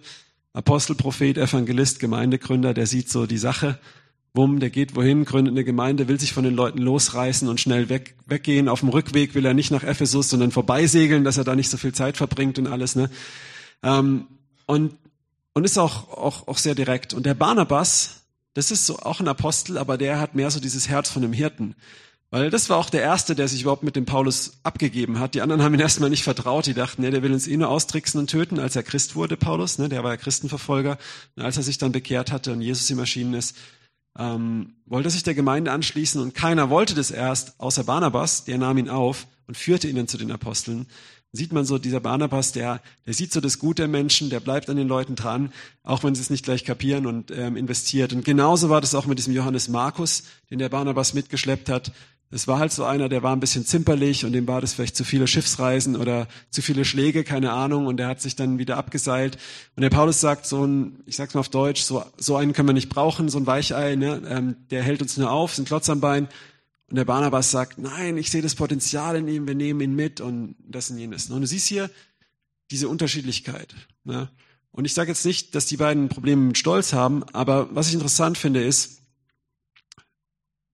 [0.53, 3.79] Apostel, Prophet, Evangelist, Gemeindegründer, der sieht so die Sache,
[4.33, 7.89] wumm, der geht wohin, gründet eine Gemeinde, will sich von den Leuten losreißen und schnell
[7.89, 8.69] weg, weggehen.
[8.69, 11.77] Auf dem Rückweg will er nicht nach Ephesus, sondern vorbeisegeln, dass er da nicht so
[11.77, 12.95] viel Zeit verbringt und alles.
[12.95, 13.09] Ne?
[13.83, 14.27] Ähm,
[14.65, 14.93] und
[15.57, 17.15] und ist auch, auch, auch sehr direkt.
[17.15, 18.21] Und der Barnabas,
[18.53, 21.33] das ist so auch ein Apostel, aber der hat mehr so dieses Herz von einem
[21.33, 21.73] Hirten.
[22.29, 25.33] Weil das war auch der Erste, der sich überhaupt mit dem Paulus abgegeben hat.
[25.33, 26.67] Die anderen haben ihn erstmal nicht vertraut.
[26.67, 29.35] Die dachten, ja, der will uns eh nur austricksen und töten, als er Christ wurde,
[29.35, 29.79] Paulus.
[29.79, 30.99] Ne, der war ja Christenverfolger.
[31.35, 33.57] Und als er sich dann bekehrt hatte und Jesus ihm erschienen ist,
[34.17, 36.21] ähm, wollte sich der Gemeinde anschließen.
[36.21, 38.45] Und keiner wollte das erst, außer Barnabas.
[38.45, 40.87] Der nahm ihn auf und führte ihn dann zu den Aposteln
[41.31, 44.69] sieht man so, dieser Barnabas, der, der sieht so das Gute der Menschen, der bleibt
[44.69, 45.51] an den Leuten dran,
[45.83, 48.13] auch wenn sie es nicht gleich kapieren und ähm, investiert.
[48.13, 51.91] Und genauso war das auch mit diesem Johannes Markus, den der Barnabas mitgeschleppt hat.
[52.29, 54.97] Es war halt so einer, der war ein bisschen zimperlich und dem war das vielleicht
[54.97, 58.75] zu viele Schiffsreisen oder zu viele Schläge, keine Ahnung, und der hat sich dann wieder
[58.75, 59.37] abgeseilt.
[59.77, 62.67] Und der Paulus sagt so ein, ich sag's mal auf Deutsch, so, so einen können
[62.67, 64.21] wir nicht brauchen, so ein Weichei, ne?
[64.27, 66.27] ähm, der hält uns nur auf, sind Klotz am Bein.
[66.89, 70.19] Und der Barnabas sagt, nein, ich sehe das Potenzial in ihm, wir nehmen ihn mit
[70.21, 71.29] und das und jenes.
[71.29, 71.89] Und du siehst hier
[72.71, 73.73] diese Unterschiedlichkeit.
[74.03, 74.29] Ne?
[74.71, 77.93] Und ich sage jetzt nicht, dass die beiden Probleme mit Stolz haben, aber was ich
[77.93, 79.01] interessant finde ist,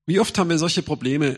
[0.06, 1.38] wie oft haben wir solche Probleme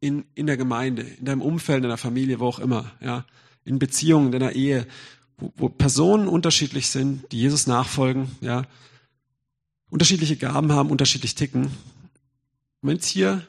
[0.00, 3.24] in, in der Gemeinde, in deinem Umfeld, in deiner Familie, wo auch immer, ja,
[3.64, 4.86] in Beziehungen, in deiner Ehe,
[5.36, 8.62] wo, wo Personen unterschiedlich sind, die Jesus nachfolgen, ja,
[9.90, 11.70] unterschiedliche Gaben haben, unterschiedlich ticken.
[12.82, 13.46] Jetzt hier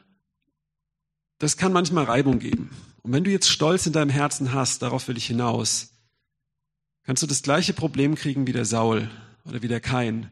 [1.40, 2.70] das kann manchmal Reibung geben.
[3.02, 5.94] Und wenn du jetzt Stolz in deinem Herzen hast, darauf will ich hinaus,
[7.04, 9.10] kannst du das gleiche Problem kriegen wie der Saul
[9.46, 10.30] oder wie der Kain.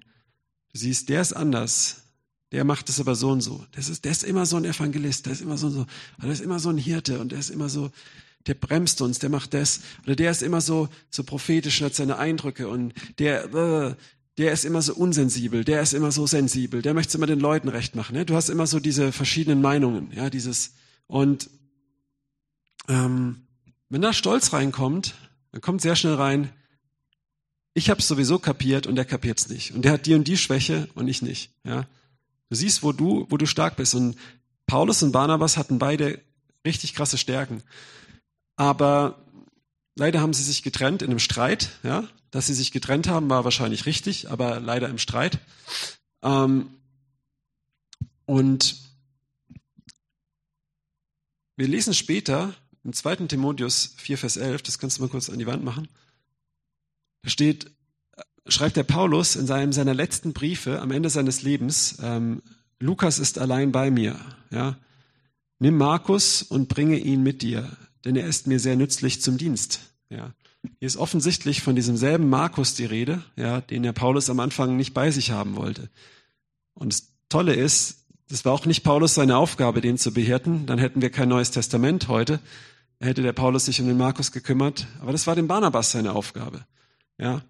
[0.73, 2.03] Du siehst, der ist anders.
[2.51, 3.65] Der macht es aber so und so.
[3.73, 5.85] Das ist, der ist immer so ein Evangelist, der ist immer so und so.
[6.21, 7.91] Der ist immer so ein Hirte und der ist immer so,
[8.45, 9.81] der bremst uns, der macht das.
[10.05, 13.95] Oder der ist immer so, so prophetisch und hat seine Eindrücke und der, äh,
[14.37, 17.69] der ist immer so unsensibel, der ist immer so sensibel, der möchte immer den Leuten
[17.69, 18.15] recht machen.
[18.15, 18.23] Ja?
[18.23, 20.73] Du hast immer so diese verschiedenen Meinungen, ja, dieses,
[21.07, 21.49] und
[22.87, 23.47] ähm,
[23.89, 25.15] wenn da Stolz reinkommt,
[25.51, 26.49] dann kommt sehr schnell rein,
[27.73, 29.73] ich habe es sowieso kapiert und der kapiert es nicht.
[29.73, 31.51] Und der hat die und die Schwäche und ich nicht.
[31.63, 31.85] Ja?
[32.49, 33.95] Du siehst, wo du, wo du stark bist.
[33.95, 34.17] Und
[34.65, 36.21] Paulus und Barnabas hatten beide
[36.65, 37.63] richtig krasse Stärken.
[38.55, 39.25] Aber
[39.95, 41.69] leider haben sie sich getrennt in einem Streit.
[41.83, 45.39] Ja, dass sie sich getrennt haben, war wahrscheinlich richtig, aber leider im Streit.
[46.21, 46.69] Ähm,
[48.25, 48.75] und
[51.55, 53.27] wir lesen später im 2.
[53.27, 55.87] Timotheus 4, Vers 11, das kannst du mal kurz an die Wand machen.
[57.23, 57.71] Da steht,
[58.49, 62.41] schreibt der Paulus in seinem seiner letzten Briefe am Ende seines Lebens, ähm,
[62.79, 64.15] Lukas ist allein bei mir.
[64.51, 64.77] Ja,
[65.59, 67.69] nimm Markus und bringe ihn mit dir,
[68.05, 69.79] denn er ist mir sehr nützlich zum Dienst.
[70.09, 70.31] Ja,
[70.79, 74.77] hier ist offensichtlich von diesem selben Markus die Rede, ja, den der Paulus am Anfang
[74.77, 75.89] nicht bei sich haben wollte.
[76.73, 80.65] Und das Tolle ist, das war auch nicht Paulus seine Aufgabe, den zu behirten.
[80.65, 82.39] Dann hätten wir kein neues Testament heute.
[82.99, 84.87] Hätte der Paulus sich um den Markus gekümmert.
[84.99, 86.65] Aber das war dem Barnabas seine Aufgabe.
[87.17, 87.41] Ja.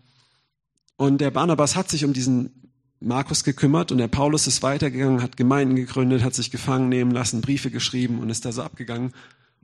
[0.98, 5.38] Und der Barnabas hat sich um diesen Markus gekümmert und der Paulus ist weitergegangen, hat
[5.38, 9.14] Gemeinden gegründet, hat sich gefangen nehmen lassen, Briefe geschrieben und ist da so abgegangen.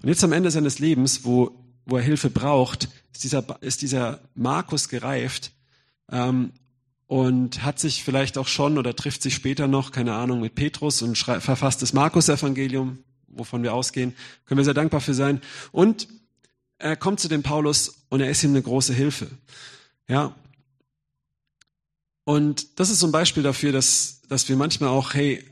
[0.02, 1.52] Und jetzt am Ende seines Lebens, wo,
[1.86, 5.52] wo er Hilfe braucht, ist dieser, ist dieser Markus gereift
[6.12, 6.52] ähm,
[7.08, 11.02] und hat sich vielleicht auch schon oder trifft sich später noch, keine Ahnung, mit Petrus
[11.02, 14.13] und verfasst das Markus-Evangelium, wovon wir ausgehen.
[14.46, 15.41] Können wir sehr dankbar für sein.
[15.72, 16.08] Und
[16.78, 19.28] er kommt zu dem Paulus und er ist ihm eine große Hilfe.
[20.08, 20.36] Ja.
[22.25, 25.43] Und das ist so ein Beispiel dafür, dass, dass wir manchmal auch, hey,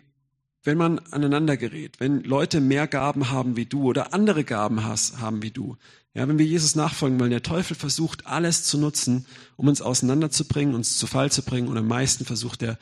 [0.64, 5.18] wenn man aneinander gerät, wenn Leute mehr Gaben haben wie du oder andere Gaben has,
[5.20, 5.76] haben wie du,
[6.14, 10.76] ja, wenn wir Jesus nachfolgen wollen, der Teufel versucht alles zu nutzen, um uns auseinanderzubringen,
[10.76, 12.78] uns zu Fall zu bringen und am meisten versucht er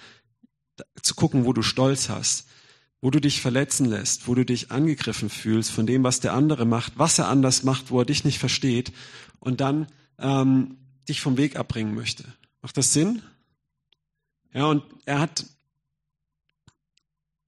[1.01, 2.47] zu gucken, wo du Stolz hast,
[3.01, 6.65] wo du dich verletzen lässt, wo du dich angegriffen fühlst von dem, was der andere
[6.65, 8.91] macht, was er anders macht, wo er dich nicht versteht
[9.39, 12.25] und dann ähm, dich vom Weg abbringen möchte.
[12.61, 13.21] Macht das Sinn?
[14.53, 15.45] Ja, und er hat,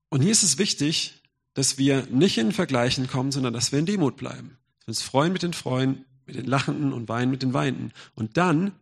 [0.10, 1.22] und hier ist es wichtig,
[1.54, 4.58] dass wir nicht in Vergleichen kommen, sondern dass wir in Demut bleiben.
[4.80, 7.92] Dass wir uns freuen mit den Freuen, mit den Lachenden und weinen mit den Weinenden.
[8.16, 8.74] Und dann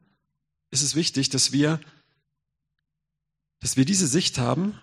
[0.71, 1.79] ist es wichtig, dass wir,
[3.59, 4.77] dass wir diese Sicht haben.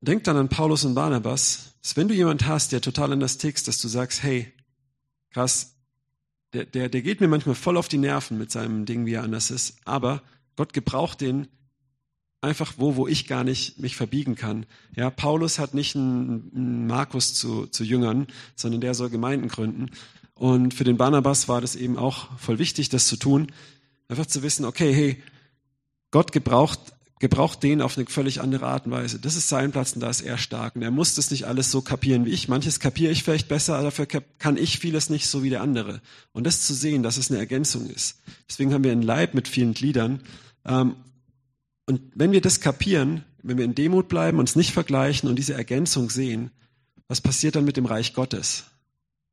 [0.00, 3.66] Denk dann an Paulus und Barnabas, dass wenn du jemand hast, der total anders tickst,
[3.66, 4.52] dass du sagst, hey,
[5.30, 5.74] krass,
[6.52, 9.24] der, der, der geht mir manchmal voll auf die Nerven mit seinem Ding, wie er
[9.24, 10.22] anders ist, aber
[10.56, 11.48] Gott gebraucht den
[12.40, 14.66] einfach wo, wo ich gar nicht mich verbiegen kann.
[14.94, 19.90] Ja, Paulus hat nicht einen, Markus zu, zu Jüngern, sondern der soll Gemeinden gründen.
[20.34, 23.50] Und für den Barnabas war das eben auch voll wichtig, das zu tun.
[24.08, 25.22] Einfach zu wissen, okay, hey,
[26.10, 26.80] Gott gebraucht
[27.18, 29.18] gebraucht den auf eine völlig andere Art und Weise.
[29.18, 30.76] Das ist sein Platz und da ist er stark.
[30.76, 32.48] Und er muss das nicht alles so kapieren wie ich.
[32.48, 36.00] Manches kapiere ich vielleicht besser, dafür kann ich vieles nicht so wie der andere.
[36.32, 38.20] Und das zu sehen, dass es eine Ergänzung ist.
[38.48, 40.20] Deswegen haben wir einen Leib mit vielen Gliedern.
[40.64, 40.94] Ähm,
[41.88, 45.54] und wenn wir das kapieren, wenn wir in Demut bleiben, uns nicht vergleichen und diese
[45.54, 46.50] Ergänzung sehen,
[47.06, 48.64] was passiert dann mit dem Reich Gottes?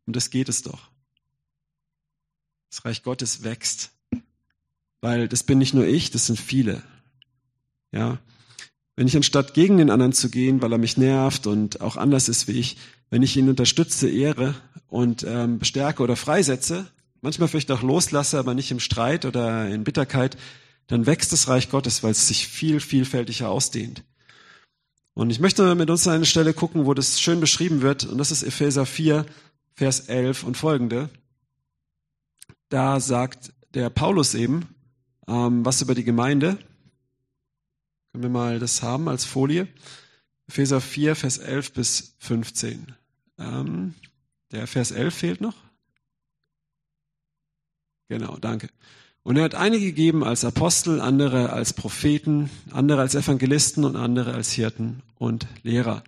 [0.05, 0.89] Und das geht es doch.
[2.69, 3.91] Das Reich Gottes wächst.
[5.01, 6.81] Weil das bin nicht nur ich, das sind viele.
[7.91, 8.19] Ja.
[8.95, 12.29] Wenn ich anstatt gegen den anderen zu gehen, weil er mich nervt und auch anders
[12.29, 12.77] ist wie ich,
[13.09, 14.55] wenn ich ihn unterstütze, ehre
[14.87, 16.87] und ähm, bestärke oder freisetze,
[17.19, 20.37] manchmal vielleicht auch loslasse, aber nicht im Streit oder in Bitterkeit,
[20.87, 24.03] dann wächst das Reich Gottes, weil es sich viel vielfältiger ausdehnt.
[25.13, 28.17] Und ich möchte mit uns an eine Stelle gucken, wo das schön beschrieben wird, und
[28.17, 29.25] das ist Epheser 4,
[29.73, 31.09] Vers 11 und folgende.
[32.69, 34.75] Da sagt der Paulus eben
[35.27, 36.57] ähm, was über die Gemeinde.
[38.11, 39.67] Können wir mal das haben als Folie?
[40.47, 42.95] Epheser 4, Vers 11 bis 15.
[43.37, 43.95] Ähm,
[44.51, 45.55] der Vers 11 fehlt noch.
[48.07, 48.69] Genau, danke.
[49.25, 54.35] Und er hat einige gegeben als Apostel, andere als Propheten, andere als Evangelisten und andere
[54.35, 56.03] als Hirten und Lehrer.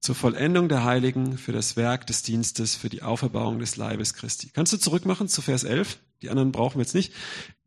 [0.00, 4.50] Zur Vollendung der Heiligen, für das Werk des Dienstes, für die Auferbauung des Leibes Christi.
[4.52, 5.98] Kannst du zurückmachen zu Vers 11?
[6.22, 7.12] Die anderen brauchen wir jetzt nicht.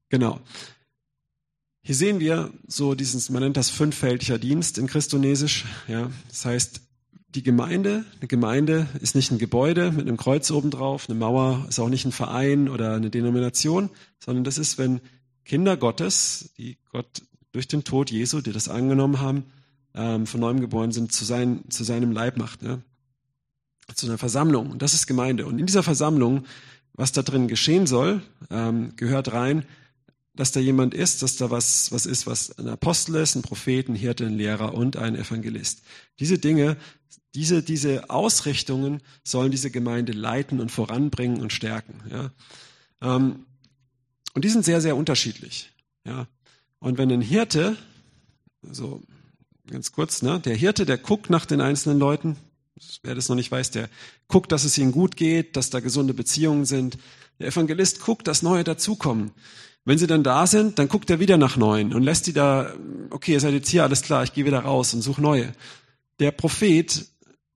[0.08, 0.40] Genau.
[1.82, 5.66] Hier sehen wir so diesen, man nennt das fünffältiger Dienst in Christonesisch.
[5.90, 6.82] Ja, das heißt,
[7.36, 11.80] die Gemeinde, eine Gemeinde ist nicht ein Gebäude mit einem Kreuz obendrauf, eine Mauer ist
[11.80, 13.90] auch nicht ein Verein oder eine Denomination,
[14.20, 15.00] sondern das ist, wenn
[15.46, 19.46] Kinder Gottes, die Gott durch den Tod Jesu, die das angenommen haben,
[19.94, 22.82] ähm, von neuem geboren sind, zu, sein, zu seinem Leib macht, ne?
[23.96, 24.70] zu einer Versammlung.
[24.70, 25.46] Und das ist Gemeinde.
[25.46, 26.46] Und in dieser Versammlung,
[26.94, 29.66] was da drin geschehen soll, ähm, gehört rein,
[30.40, 33.90] dass da jemand ist, dass da was, was ist, was ein Apostel ist, ein Prophet,
[33.90, 35.82] ein Hirte, ein Lehrer und ein Evangelist.
[36.20, 36.78] Diese Dinge,
[37.36, 42.00] diese, diese Ausrichtungen sollen diese Gemeinde leiten und voranbringen und stärken.
[42.10, 42.32] Ja.
[43.02, 43.46] Ähm,
[44.34, 45.72] und die sind sehr, sehr unterschiedlich.
[46.06, 46.28] Ja.
[46.80, 47.76] Und wenn ein Hirte,
[48.62, 49.04] so
[49.70, 52.38] ganz kurz, ne, der Hirte, der guckt nach den einzelnen Leuten,
[53.04, 53.90] Wer das noch nicht weiß, der
[54.30, 56.98] guckt, dass es ihnen gut geht, dass da gesunde Beziehungen sind.
[57.40, 59.32] Der Evangelist guckt, dass neue dazukommen.
[59.90, 62.76] Wenn sie dann da sind, dann guckt er wieder nach neuen und lässt die da,
[63.10, 65.52] okay, ihr seid jetzt hier, alles klar, ich gehe wieder raus und suche neue.
[66.20, 67.08] Der Prophet,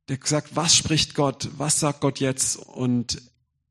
[0.09, 3.21] der sagt, was spricht Gott, was sagt Gott jetzt und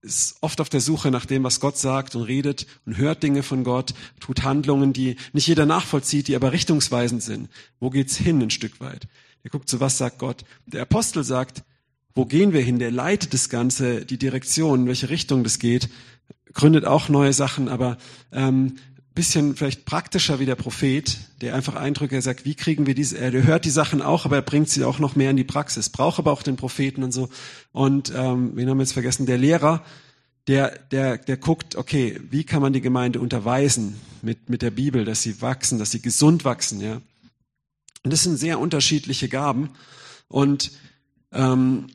[0.01, 3.43] ist oft auf der Suche nach dem, was Gott sagt und redet und hört Dinge
[3.43, 7.49] von Gott, tut Handlungen, die nicht jeder nachvollzieht, die aber richtungsweisend sind.
[7.81, 9.09] Wo geht's hin ein Stück weit?
[9.43, 10.45] Der guckt so, was sagt Gott?
[10.67, 11.65] Der Apostel sagt,
[12.15, 12.79] wo gehen wir hin?
[12.79, 15.89] Der leitet das Ganze, die Direktion, in welche Richtung das geht,
[16.55, 17.99] gründet auch neue Sachen, aber
[18.33, 18.77] ähm,
[19.15, 23.19] bisschen vielleicht praktischer wie der Prophet, der einfach Eindrücke, er sagt, wie kriegen wir diese,
[23.19, 25.91] er hört die Sachen auch, aber er bringt sie auch noch mehr in die Praxis,
[25.91, 27.29] braucht aber auch den Propheten und so.
[27.73, 29.27] Und ähm, wen haben wir jetzt vergessen?
[29.27, 29.85] Der Lehrer,
[30.47, 35.05] der, der, der guckt, okay, wie kann man die Gemeinde unterweisen mit, mit der Bibel,
[35.05, 37.01] dass sie wachsen, dass sie gesund wachsen, ja.
[38.05, 39.71] Und das sind sehr unterschiedliche Gaben.
[40.27, 40.73] Und
[41.31, 41.87] ähm,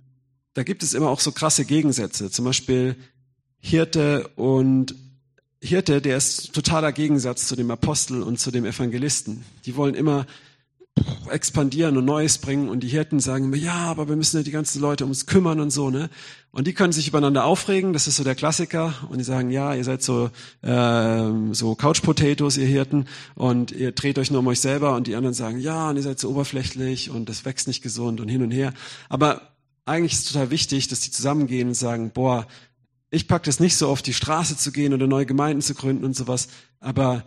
[0.54, 2.32] da gibt es immer auch so krasse Gegensätze.
[2.32, 2.96] Zum Beispiel
[3.60, 4.96] Hirte und
[5.62, 9.44] Hirte, der ist totaler Gegensatz zu dem Apostel und zu dem Evangelisten.
[9.66, 10.26] Die wollen immer
[11.30, 14.52] expandieren und Neues bringen und die Hirten sagen immer, ja, aber wir müssen ja die
[14.52, 16.10] ganzen Leute ums kümmern und so, ne?
[16.52, 19.76] Und die können sich übereinander aufregen, das ist so der Klassiker und die sagen, ja,
[19.76, 20.32] ihr seid so
[20.62, 23.06] äh, so Couch Potatoes, ihr Hirten
[23.36, 26.04] und ihr dreht euch nur um euch selber und die anderen sagen, ja, und ihr
[26.04, 28.74] seid so oberflächlich und das wächst nicht gesund und hin und her.
[29.10, 29.42] Aber
[29.86, 32.48] eigentlich ist es total wichtig, dass die zusammengehen und sagen, boah,
[33.10, 36.04] ich pack das nicht so auf die Straße zu gehen oder neue Gemeinden zu gründen
[36.04, 36.50] und sowas,
[36.80, 37.26] aber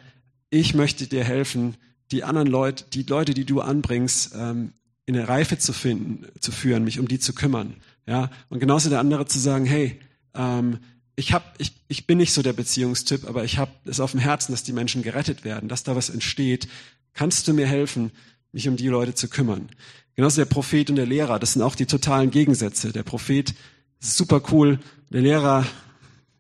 [0.51, 1.77] ich möchte dir helfen,
[2.11, 4.73] die anderen Leute, die Leute, die du anbringst, ähm,
[5.07, 7.77] in eine Reife zu finden, zu führen, mich um die zu kümmern.
[8.07, 9.99] Ja, und genauso der andere zu sagen, hey,
[10.35, 10.79] ähm,
[11.17, 14.21] ich hab, ich, ich bin nicht so der Beziehungstyp, aber ich habe es auf dem
[14.21, 16.69] Herzen, dass die Menschen gerettet werden, dass da was entsteht.
[17.13, 18.11] Kannst du mir helfen,
[18.53, 19.69] mich um die Leute zu kümmern?
[20.17, 22.93] Genauso der Prophet und der Lehrer, das sind auch die totalen Gegensätze.
[22.93, 23.55] Der Prophet
[24.01, 24.79] ist super cool,
[25.11, 25.67] der Lehrer,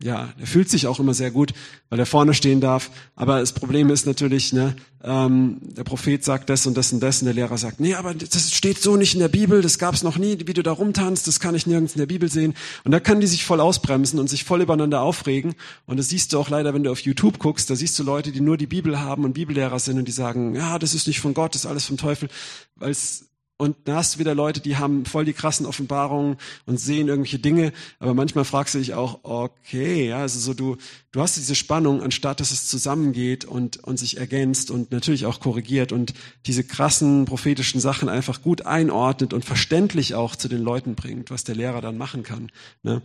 [0.02, 1.52] ja, der fühlt sich auch immer sehr gut,
[1.90, 2.90] weil er vorne stehen darf.
[3.16, 7.20] Aber das Problem ist natürlich, ne, ähm, der Prophet sagt das und das und das
[7.20, 10.02] und der Lehrer sagt, nee, aber das steht so nicht in der Bibel, das gab's
[10.02, 12.54] noch nie, wie du da rumtanzt, das kann ich nirgends in der Bibel sehen.
[12.84, 15.54] Und da können die sich voll ausbremsen und sich voll übereinander aufregen.
[15.86, 18.32] Und das siehst du auch leider, wenn du auf YouTube guckst, da siehst du Leute,
[18.32, 21.20] die nur die Bibel haben und Bibellehrer sind und die sagen, ja, das ist nicht
[21.20, 22.30] von Gott, das ist alles vom Teufel,
[22.76, 23.29] weil es
[23.60, 27.38] und da hast du wieder Leute, die haben voll die krassen Offenbarungen und sehen irgendwelche
[27.38, 27.74] Dinge.
[27.98, 30.78] Aber manchmal fragst du dich auch, okay, ja, also so du,
[31.12, 35.40] du hast diese Spannung, anstatt dass es zusammengeht und, und sich ergänzt und natürlich auch
[35.40, 36.14] korrigiert und
[36.46, 41.44] diese krassen prophetischen Sachen einfach gut einordnet und verständlich auch zu den Leuten bringt, was
[41.44, 42.50] der Lehrer dann machen kann.
[42.82, 43.02] Ne?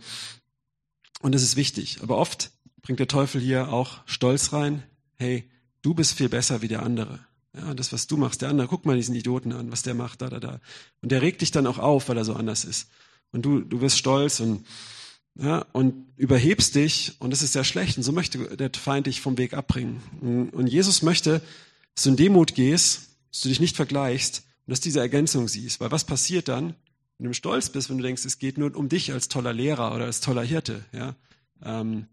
[1.20, 1.98] Und das ist wichtig.
[2.02, 2.50] Aber oft
[2.80, 4.84] bringt der Teufel hier auch Stolz rein.
[5.16, 5.50] Hey,
[5.82, 7.25] du bist viel besser wie der andere.
[7.56, 10.20] Ja, das, was du machst, der andere, guck mal diesen Idioten an, was der macht,
[10.20, 10.60] da, da, da.
[11.00, 12.88] Und der regt dich dann auch auf, weil er so anders ist.
[13.32, 14.66] Und du, du wirst stolz und,
[15.36, 17.96] ja, und überhebst dich und das ist sehr schlecht.
[17.96, 20.50] Und so möchte der Feind dich vom Weg abbringen.
[20.52, 21.40] Und Jesus möchte,
[21.94, 25.48] dass du in Demut gehst, dass du dich nicht vergleichst und dass du diese Ergänzung
[25.48, 25.80] siehst.
[25.80, 26.74] Weil was passiert dann,
[27.18, 29.94] wenn du stolz bist, wenn du denkst, es geht nur um dich als toller Lehrer
[29.94, 31.16] oder als toller Hirte, ja,
[31.62, 32.06] ähm,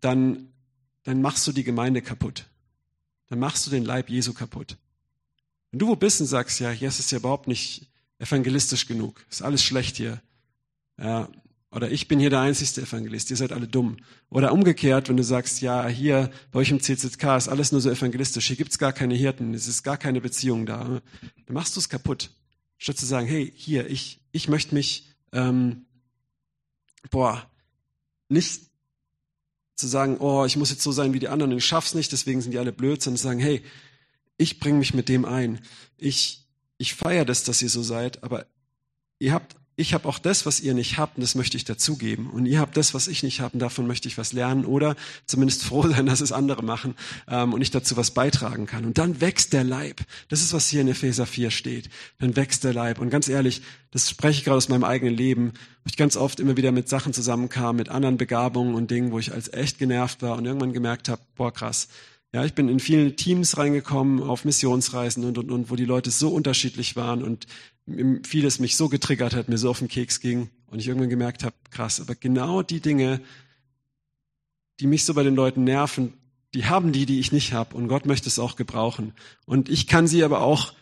[0.00, 0.48] dann,
[1.02, 2.46] dann machst du die Gemeinde kaputt
[3.30, 4.76] dann machst du den Leib Jesu kaputt.
[5.70, 9.24] Wenn du wo bist und sagst, ja, hier ist es ja überhaupt nicht evangelistisch genug,
[9.30, 10.20] ist alles schlecht hier.
[10.98, 11.28] Ja,
[11.70, 13.98] oder ich bin hier der einzigste Evangelist, ihr seid alle dumm.
[14.28, 17.88] Oder umgekehrt, wenn du sagst, ja, hier bei euch im CZK ist alles nur so
[17.88, 21.00] evangelistisch, hier gibt's gar keine Hirten, es ist gar keine Beziehung da.
[21.46, 22.30] Dann machst du es kaputt.
[22.76, 25.84] Statt zu sagen, hey, hier, ich, ich möchte mich, ähm,
[27.10, 27.48] boah,
[28.28, 28.69] nicht
[29.80, 32.40] zu sagen, oh, ich muss jetzt so sein wie die anderen ich schaff's nicht, deswegen
[32.40, 33.62] sind die alle blöd, sondern zu sagen, hey,
[34.36, 35.60] ich bringe mich mit dem ein.
[35.98, 36.46] Ich,
[36.78, 38.46] ich feiere das, dass ihr so seid, aber
[39.18, 42.28] ihr habt ich habe auch das, was ihr nicht habt, und das möchte ich dazugeben.
[42.28, 44.94] Und ihr habt das, was ich nicht habe, und davon möchte ich was lernen oder
[45.26, 46.94] zumindest froh sein, dass es andere machen
[47.28, 48.84] ähm, und ich dazu was beitragen kann.
[48.84, 50.02] Und dann wächst der Leib.
[50.28, 51.88] Das ist, was hier in Epheser 4 steht.
[52.18, 52.98] Dann wächst der Leib.
[52.98, 55.52] Und ganz ehrlich, das spreche ich gerade aus meinem eigenen Leben,
[55.82, 59.18] wo ich ganz oft immer wieder mit Sachen zusammenkam, mit anderen Begabungen und Dingen, wo
[59.18, 61.88] ich als echt genervt war und irgendwann gemerkt habe, boah krass,
[62.32, 66.12] ja, ich bin in viele Teams reingekommen, auf Missionsreisen und, und, und, wo die Leute
[66.12, 67.46] so unterschiedlich waren und
[68.24, 71.44] vieles mich so getriggert hat, mir so auf den Keks ging und ich irgendwann gemerkt
[71.44, 73.20] habe, krass, aber genau die Dinge,
[74.80, 76.14] die mich so bei den Leuten nerven,
[76.54, 79.12] die haben die, die ich nicht habe und Gott möchte es auch gebrauchen.
[79.46, 80.72] Und ich kann sie aber auch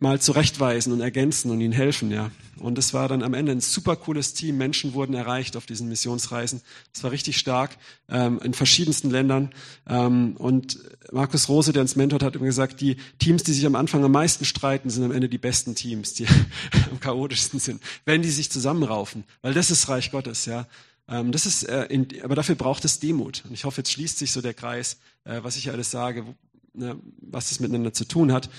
[0.00, 2.30] mal zurechtweisen und ergänzen und ihnen helfen, ja.
[2.58, 4.58] Und es war dann am Ende ein super cooles Team.
[4.58, 6.60] Menschen wurden erreicht auf diesen Missionsreisen.
[6.92, 7.76] Das war richtig stark
[8.08, 9.50] ähm, in verschiedensten Ländern.
[9.86, 10.78] Ähm, und
[11.12, 14.12] Markus Rose, der uns mentort, hat immer gesagt, die Teams, die sich am Anfang am
[14.12, 16.26] meisten streiten, sind am Ende die besten Teams, die
[16.90, 19.24] am chaotischsten sind, wenn die sich zusammenraufen.
[19.42, 20.66] Weil das ist Reich Gottes, ja.
[21.08, 23.44] Ähm, das ist, äh, in, aber dafür braucht es Demut.
[23.46, 26.34] Und ich hoffe, jetzt schließt sich so der Kreis, äh, was ich alles sage, wo,
[26.72, 28.50] ne, was das miteinander zu tun hat.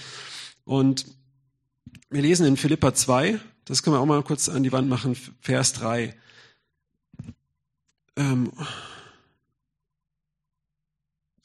[0.66, 1.06] Und
[2.10, 5.16] wir lesen in Philippa 2, das können wir auch mal kurz an die Wand machen,
[5.42, 6.16] Vers 3.
[8.18, 8.52] Ähm,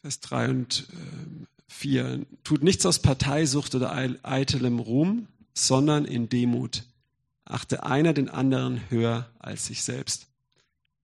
[0.02, 2.26] Vers 3 und äh, 4.
[2.44, 6.84] Tut nichts aus Parteisucht oder eitelem Ruhm, sondern in Demut.
[7.44, 10.26] Achte einer den anderen höher als sich selbst.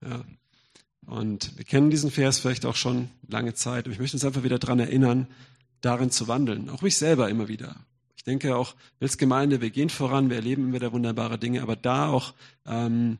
[0.01, 0.23] Ja.
[1.05, 4.43] Und wir kennen diesen Vers vielleicht auch schon lange Zeit, aber ich möchte uns einfach
[4.43, 5.27] wieder daran erinnern,
[5.81, 6.69] darin zu wandeln.
[6.69, 7.75] Auch mich selber immer wieder.
[8.23, 11.75] Ich denke auch als Gemeinde, wir gehen voran, wir erleben immer wieder wunderbare Dinge, aber
[11.75, 12.33] da auch
[12.65, 13.17] ähm,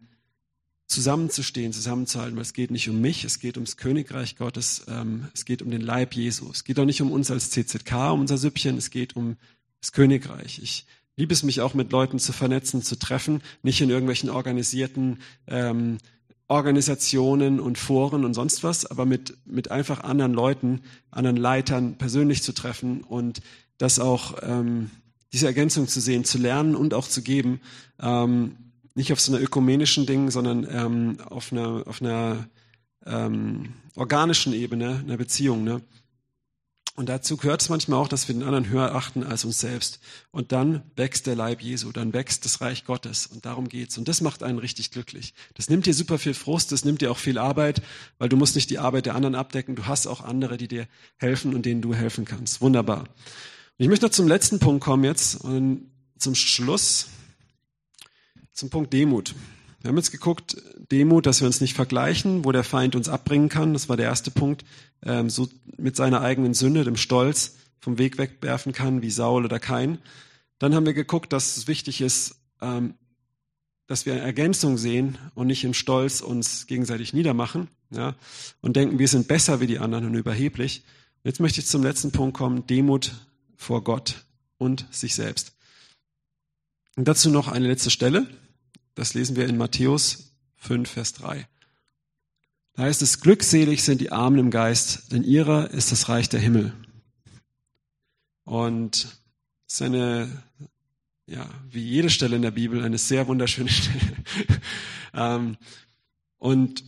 [0.88, 5.43] zusammenzustehen, zusammenzuhalten, weil es geht nicht um mich, es geht ums Königreich Gottes, ähm, es
[5.43, 6.49] geht um den Leib Jesu.
[6.49, 9.36] Es geht auch nicht um uns als CZK, um unser Süppchen, es geht um
[9.82, 10.62] das Königreich.
[10.64, 10.86] Ich
[11.18, 15.97] liebe es, mich auch mit Leuten zu vernetzen, zu treffen, nicht in irgendwelchen organisierten ähm,
[16.48, 22.44] Organisationen und Foren und sonst was, aber mit, mit einfach anderen Leuten, anderen Leitern persönlich
[22.44, 23.41] zu treffen und
[23.78, 24.91] das auch, ähm,
[25.32, 27.60] diese Ergänzung zu sehen, zu lernen und auch zu geben,
[28.00, 28.56] ähm,
[28.94, 32.48] nicht auf so einer ökumenischen Ding, sondern ähm, auf einer, auf einer
[33.06, 35.64] ähm, organischen Ebene, einer Beziehung.
[35.64, 35.82] Ne?
[36.96, 40.00] Und dazu gehört es manchmal auch, dass wir den anderen höher achten als uns selbst.
[40.30, 43.26] Und dann wächst der Leib Jesu, dann wächst das Reich Gottes.
[43.26, 43.98] Und darum geht's.
[43.98, 45.34] Und das macht einen richtig glücklich.
[45.56, 47.82] Das nimmt dir super viel Frust, das nimmt dir auch viel Arbeit,
[48.20, 49.76] weil du musst nicht die Arbeit der anderen abdecken.
[49.76, 50.88] Du hast auch andere, die dir
[51.18, 52.62] helfen und denen du helfen kannst.
[52.62, 53.00] Wunderbar.
[53.00, 53.08] Und
[53.80, 55.89] ich möchte noch zum letzten Punkt kommen jetzt und
[56.20, 57.08] zum Schluss,
[58.52, 59.34] zum Punkt Demut.
[59.82, 60.56] Wir haben jetzt geguckt,
[60.91, 63.74] Demut, dass wir uns nicht vergleichen, wo der Feind uns abbringen kann.
[63.74, 64.64] Das war der erste Punkt.
[65.06, 69.60] Ähm, so mit seiner eigenen Sünde, dem Stolz, vom Weg wegwerfen kann, wie Saul oder
[69.60, 69.99] Kain.
[70.60, 72.95] Dann haben wir geguckt, dass es wichtig ist, ähm,
[73.88, 78.16] dass wir eine Ergänzung sehen und nicht im Stolz uns gegenseitig niedermachen ja,
[78.62, 80.84] und denken, wir sind besser wie die anderen und überheblich.
[81.24, 83.12] Jetzt möchte ich zum letzten Punkt kommen, Demut
[83.58, 84.26] vor Gott
[84.58, 85.54] und sich selbst.
[86.95, 88.28] Und dazu noch eine letzte Stelle.
[88.95, 91.47] Das lesen wir in Matthäus 5, Vers 3.
[92.74, 96.39] Da heißt es, glückselig sind die Armen im Geist, denn ihrer ist das Reich der
[96.39, 96.74] Himmel.
[98.45, 99.05] Und
[99.67, 100.43] es ist eine,
[101.28, 104.15] ja, wie jede Stelle in der Bibel, eine sehr wunderschöne Stelle.
[105.13, 105.57] ähm,
[106.39, 106.84] und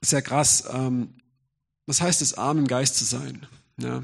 [0.00, 1.14] sehr krass, ähm,
[1.86, 3.46] was heißt es, arm im Geist zu sein?
[3.78, 4.02] Ja,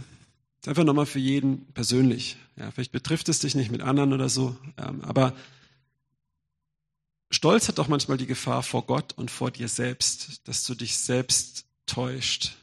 [0.66, 2.36] einfach nochmal für jeden persönlich.
[2.56, 5.34] Ja, vielleicht betrifft es dich nicht mit anderen oder so, ähm, aber
[7.30, 10.96] Stolz hat auch manchmal die Gefahr vor Gott und vor dir selbst, dass du dich
[10.96, 12.56] selbst täuscht.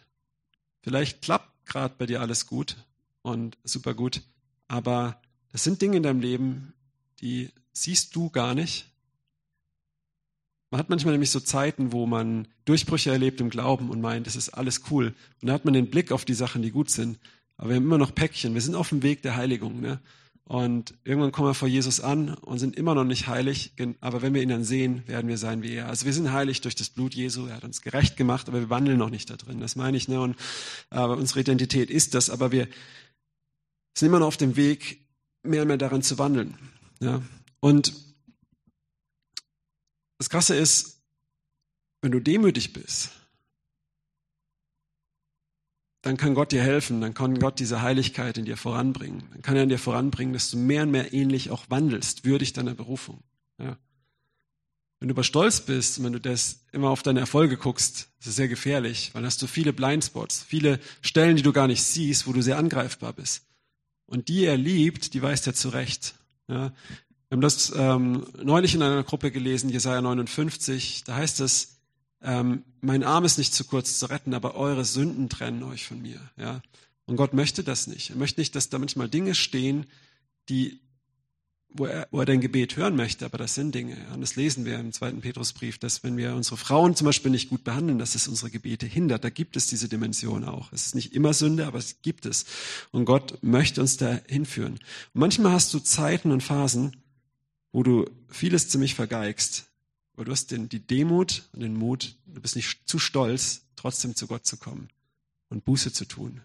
[0.82, 2.78] Vielleicht klappt gerade bei dir alles gut
[3.22, 4.22] und super gut,
[4.68, 6.74] aber das sind Dinge in deinem Leben,
[7.22, 8.90] die siehst du gar nicht.
[10.72, 14.36] Man hat manchmal nämlich so Zeiten, wo man Durchbrüche erlebt im Glauben und meint, das
[14.36, 15.14] ist alles cool.
[15.42, 17.20] Und da hat man den Blick auf die Sachen, die gut sind.
[17.58, 18.56] Aber wir haben immer noch Päckchen.
[18.56, 19.82] Wir sind auf dem Weg der Heiligung.
[19.82, 20.00] Ne?
[20.46, 23.74] Und irgendwann kommen wir vor Jesus an und sind immer noch nicht heilig.
[24.02, 25.88] Aber wenn wir ihn dann sehen, werden wir sein wie er.
[25.88, 27.48] Also wir sind heilig durch das Blut Jesu.
[27.48, 29.62] Er hat uns gerecht gemacht, aber wir wandeln noch nicht da drin.
[29.62, 30.08] Das meine ich.
[30.10, 30.20] Ne?
[30.20, 30.36] Und
[30.90, 32.30] aber unsere Identität ist das.
[32.30, 32.68] Aber wir
[33.98, 35.08] sind immer noch auf dem Weg,
[35.44, 36.58] mehr und mehr darin zu wandeln.
[37.00, 37.22] Ja?
[37.62, 37.94] Und
[40.18, 41.02] das Krasse ist,
[42.02, 43.12] wenn du demütig bist,
[46.04, 49.24] dann kann Gott dir helfen, dann kann Gott diese Heiligkeit in dir voranbringen.
[49.32, 52.52] Dann kann er in dir voranbringen, dass du mehr und mehr ähnlich auch wandelst, würdig
[52.52, 53.24] deiner Berufung.
[53.58, 53.78] Ja.
[55.00, 58.36] Wenn du aber stolz bist, wenn du das immer auf deine Erfolge guckst, ist es
[58.36, 62.34] sehr gefährlich, weil hast du viele Blindspots, viele Stellen, die du gar nicht siehst, wo
[62.34, 63.46] du sehr angreifbar bist.
[64.06, 66.16] Und die er liebt, die weist er zurecht.
[66.50, 66.74] Ja.
[67.30, 71.73] Wir haben das ähm, neulich in einer Gruppe gelesen, Jesaja 59, da heißt es,
[72.24, 76.02] ähm, mein Arm ist nicht zu kurz zu retten, aber eure Sünden trennen euch von
[76.02, 76.20] mir.
[76.38, 76.62] Ja?
[77.06, 78.12] Und Gott möchte das nicht.
[78.12, 79.86] Er möchte nicht, dass da manchmal Dinge stehen,
[80.50, 80.80] die,
[81.70, 83.98] wo er, wo er dein Gebet hören möchte, aber das sind Dinge.
[84.14, 87.50] Und das lesen wir im zweiten Petrusbrief, dass wenn wir unsere Frauen zum Beispiel nicht
[87.50, 89.24] gut behandeln, dass es unsere Gebete hindert.
[89.24, 90.72] Da gibt es diese Dimension auch.
[90.72, 92.46] Es ist nicht immer Sünde, aber es gibt es.
[92.92, 94.74] Und Gott möchte uns da hinführen.
[95.14, 96.96] Und manchmal hast du Zeiten und Phasen,
[97.74, 99.66] wo du vieles ziemlich vergeigst,
[100.14, 104.16] aber du hast den, die Demut und den Mut, du bist nicht zu stolz, trotzdem
[104.16, 104.90] zu Gott zu kommen
[105.50, 106.42] und Buße zu tun.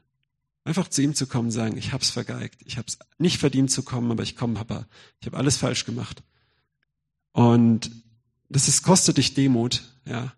[0.64, 4.10] Einfach zu ihm zu kommen sagen, ich hab's vergeigt, ich hab's nicht verdient zu kommen,
[4.10, 4.86] aber ich komme, Papa.
[5.20, 6.22] Ich habe alles falsch gemacht.
[7.32, 7.90] Und
[8.48, 10.22] das ist, kostet dich Demut, ja.
[10.22, 10.32] Und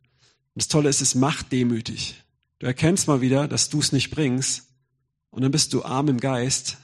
[0.55, 2.17] das Tolle ist, es macht demütig.
[2.59, 4.69] Du erkennst mal wieder, dass du es nicht bringst.
[5.31, 6.77] Und dann bist du arm im Geist.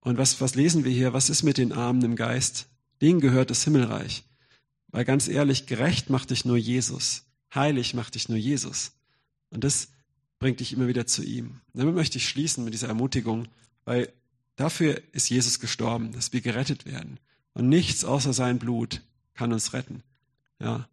[0.00, 1.12] Und was, was lesen wir hier?
[1.12, 2.66] Was ist mit den Armen im Geist?
[3.00, 4.24] Denen gehört das Himmelreich.
[4.92, 7.24] Weil ganz ehrlich, gerecht macht dich nur Jesus.
[7.54, 8.92] Heilig macht dich nur Jesus.
[9.50, 9.88] Und das
[10.38, 11.60] bringt dich immer wieder zu ihm.
[11.74, 13.48] Damit möchte ich schließen mit dieser Ermutigung,
[13.84, 14.12] weil
[14.56, 17.18] dafür ist Jesus gestorben, dass wir gerettet werden.
[17.54, 19.02] Und nichts außer sein Blut
[19.34, 20.02] kann uns retten.
[20.60, 20.88] Ja.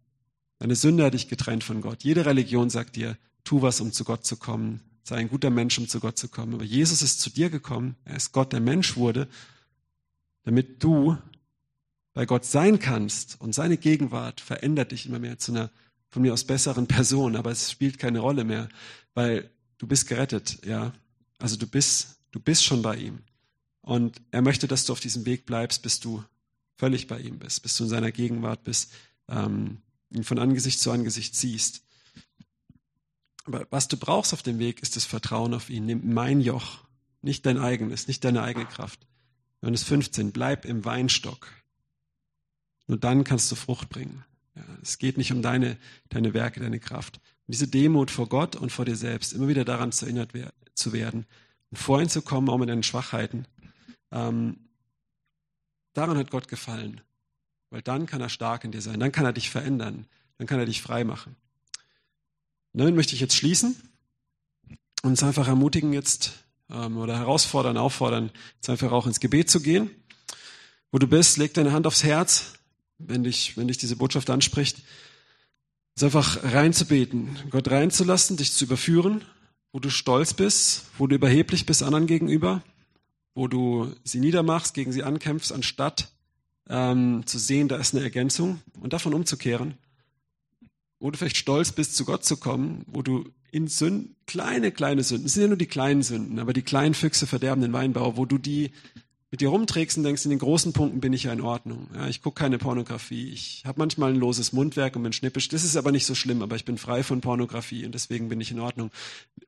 [0.58, 2.02] Deine Sünde hat dich getrennt von Gott.
[2.02, 4.80] Jede Religion sagt dir, tu was, um zu Gott zu kommen.
[5.02, 6.54] Sei ein guter Mensch, um zu Gott zu kommen.
[6.54, 7.96] Aber Jesus ist zu dir gekommen.
[8.04, 9.26] Er ist Gott, der Mensch wurde,
[10.44, 11.16] damit du
[12.12, 13.40] bei Gott sein kannst.
[13.40, 15.70] Und seine Gegenwart verändert dich immer mehr zu einer
[16.08, 17.36] von mir aus besseren Person.
[17.36, 18.68] Aber es spielt keine Rolle mehr,
[19.14, 20.64] weil du bist gerettet.
[20.64, 20.92] Ja,
[21.38, 23.20] also du bist, du bist schon bei ihm.
[23.80, 26.22] Und er möchte, dass du auf diesem Weg bleibst, bis du
[26.76, 28.92] völlig bei ihm bist, bis du in seiner Gegenwart bist,
[29.28, 29.78] ähm,
[30.10, 31.82] ihn von Angesicht zu Angesicht siehst.
[33.44, 35.86] Aber was du brauchst auf dem Weg, ist das Vertrauen auf ihn.
[35.86, 36.84] Nimm mein Joch,
[37.22, 39.06] nicht dein eigenes, nicht deine eigene Kraft.
[39.62, 41.48] Johannes 15, bleib im Weinstock.
[42.90, 44.24] Nur dann kannst du Frucht bringen.
[44.56, 45.76] Ja, es geht nicht um deine,
[46.08, 47.20] deine Werke, deine Kraft.
[47.46, 50.32] Und diese Demut vor Gott und vor dir selbst, immer wieder daran zu erinnert
[50.74, 51.24] zu werden
[51.70, 53.46] und vor zu kommen, auch mit deinen Schwachheiten,
[54.10, 54.56] ähm,
[55.92, 57.00] daran hat Gott gefallen.
[57.70, 60.06] Weil dann kann er stark in dir sein, dann kann er dich verändern,
[60.38, 61.36] dann kann er dich frei machen.
[62.72, 63.76] Und damit möchte ich jetzt schließen
[65.02, 66.32] und uns einfach ermutigen jetzt
[66.68, 69.90] ähm, oder herausfordern, auffordern, jetzt einfach auch ins Gebet zu gehen.
[70.90, 72.54] Wo du bist, leg deine Hand aufs Herz,
[73.06, 74.78] wenn dich, wenn dich diese Botschaft anspricht.
[75.96, 79.24] Es einfach reinzubeten, Gott reinzulassen, dich zu überführen,
[79.72, 82.62] wo du stolz bist, wo du überheblich bist anderen gegenüber,
[83.34, 86.10] wo du sie niedermachst, gegen sie ankämpfst, anstatt
[86.68, 89.74] ähm, zu sehen, da ist eine Ergänzung und davon umzukehren.
[90.98, 95.02] Wo du vielleicht stolz bist, zu Gott zu kommen, wo du in Sünden, kleine, kleine
[95.02, 98.16] Sünden, es sind ja nur die kleinen Sünden, aber die kleinen Füchse verderben den Weinbau,
[98.16, 98.70] wo du die
[99.30, 101.88] mit dir rumträgst und denkst, in den großen Punkten bin ich ja in Ordnung.
[101.94, 103.30] Ja, ich gucke keine Pornografie.
[103.30, 105.48] Ich habe manchmal ein loses Mundwerk und bin schnippisch.
[105.48, 108.40] Das ist aber nicht so schlimm, aber ich bin frei von Pornografie und deswegen bin
[108.40, 108.90] ich in Ordnung.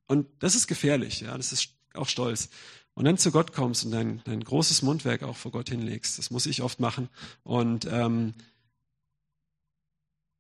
[0.07, 2.49] Und das ist gefährlich, ja, das ist auch Stolz
[2.95, 6.18] und dann zu Gott kommst und dein, dein großes Mundwerk auch vor Gott hinlegst.
[6.18, 7.09] Das muss ich oft machen.
[7.43, 8.35] Und ähm,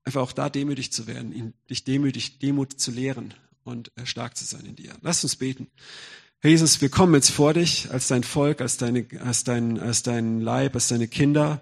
[0.04, 3.34] einfach auch da demütig zu werden, ihn, dich demütig, Demut zu lehren
[3.64, 4.94] und äh, stark zu sein in dir.
[5.00, 5.68] Lass uns beten.
[6.44, 10.02] Herr Jesus, wir kommen jetzt vor dich als dein Volk, als, deine, als, dein, als
[10.02, 11.60] dein Leib, als deine Kinder.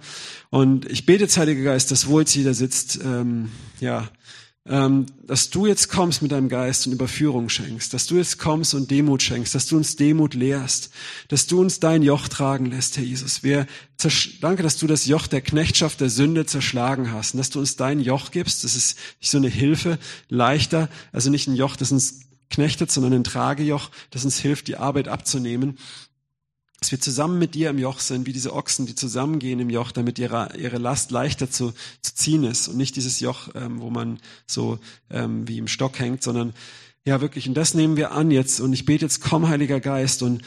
[0.49, 4.09] Und ich bete jetzt, Heiliger Geist, dass wo jetzt jeder sitzt, ähm, ja,
[4.65, 8.73] ähm, dass du jetzt kommst mit deinem Geist und Überführung schenkst, dass du jetzt kommst
[8.73, 10.91] und Demut schenkst, dass du uns Demut lehrst,
[11.29, 13.43] dass du uns dein Joch tragen lässt, Herr Jesus.
[13.43, 13.67] Wir
[14.41, 17.77] danke, dass du das Joch der Knechtschaft der Sünde zerschlagen hast und dass du uns
[17.77, 18.65] dein Joch gibst.
[18.65, 19.99] Das ist nicht so eine Hilfe,
[20.31, 24.77] leichter, also nicht ein Joch, das uns knechtet, sondern ein Tragejoch, das uns hilft, die
[24.77, 25.79] Arbeit abzunehmen.
[26.81, 29.93] Dass wir zusammen mit dir im Joch sind, wie diese Ochsen, die zusammengehen im Joch,
[29.93, 33.91] damit ihre, ihre Last leichter zu, zu ziehen ist und nicht dieses Joch, ähm, wo
[33.91, 34.79] man so
[35.11, 36.55] ähm, wie im Stock hängt, sondern
[37.05, 38.61] ja wirklich, und das nehmen wir an jetzt.
[38.61, 40.43] Und ich bete jetzt, komm Heiliger Geist und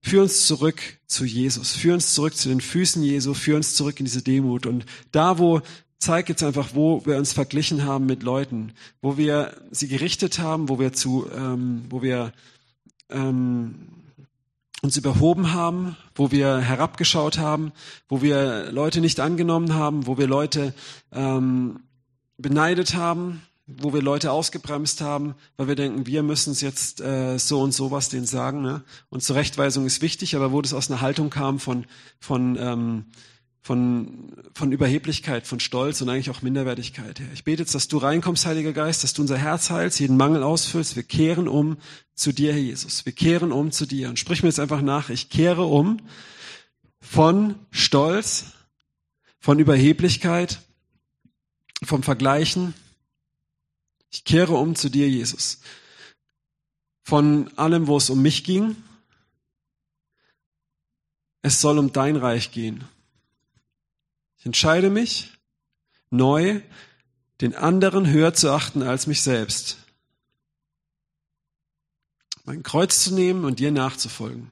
[0.00, 3.98] führ uns zurück zu Jesus, führ uns zurück zu den Füßen Jesu, führ uns zurück
[4.00, 4.66] in diese Demut.
[4.66, 5.60] Und da, wo
[5.98, 8.72] zeig jetzt einfach, wo wir uns verglichen haben mit Leuten,
[9.02, 12.32] wo wir sie gerichtet haben, wo wir zu, ähm, wo wir
[13.10, 13.88] ähm,
[14.82, 17.72] uns überhoben haben, wo wir herabgeschaut haben,
[18.08, 20.72] wo wir Leute nicht angenommen haben, wo wir Leute
[21.12, 21.80] ähm,
[22.36, 27.38] beneidet haben, wo wir Leute ausgebremst haben, weil wir denken, wir müssen es jetzt äh,
[27.38, 28.62] so und so was denen sagen.
[28.62, 28.82] Ne?
[29.10, 31.84] Und Zurechtweisung ist wichtig, aber wo das aus einer Haltung kam von,
[32.20, 33.04] von ähm,
[33.68, 37.28] von, von Überheblichkeit, von Stolz und eigentlich auch Minderwertigkeit her.
[37.34, 40.42] Ich bete jetzt, dass du reinkommst, Heiliger Geist, dass du unser Herz heilst, jeden Mangel
[40.42, 40.96] ausfüllst.
[40.96, 41.76] Wir kehren um
[42.14, 43.04] zu dir, Herr Jesus.
[43.04, 44.08] Wir kehren um zu dir.
[44.08, 45.10] Und sprich mir jetzt einfach nach.
[45.10, 45.98] Ich kehre um
[47.02, 48.52] von Stolz,
[49.38, 50.60] von Überheblichkeit,
[51.82, 52.72] vom Vergleichen.
[54.10, 55.60] Ich kehre um zu dir, Jesus.
[57.04, 58.76] Von allem, wo es um mich ging.
[61.42, 62.88] Es soll um dein Reich gehen.
[64.38, 65.32] Ich entscheide mich
[66.10, 66.60] neu,
[67.40, 69.78] den anderen höher zu achten als mich selbst.
[72.44, 74.50] Mein Kreuz zu nehmen und dir nachzufolgen.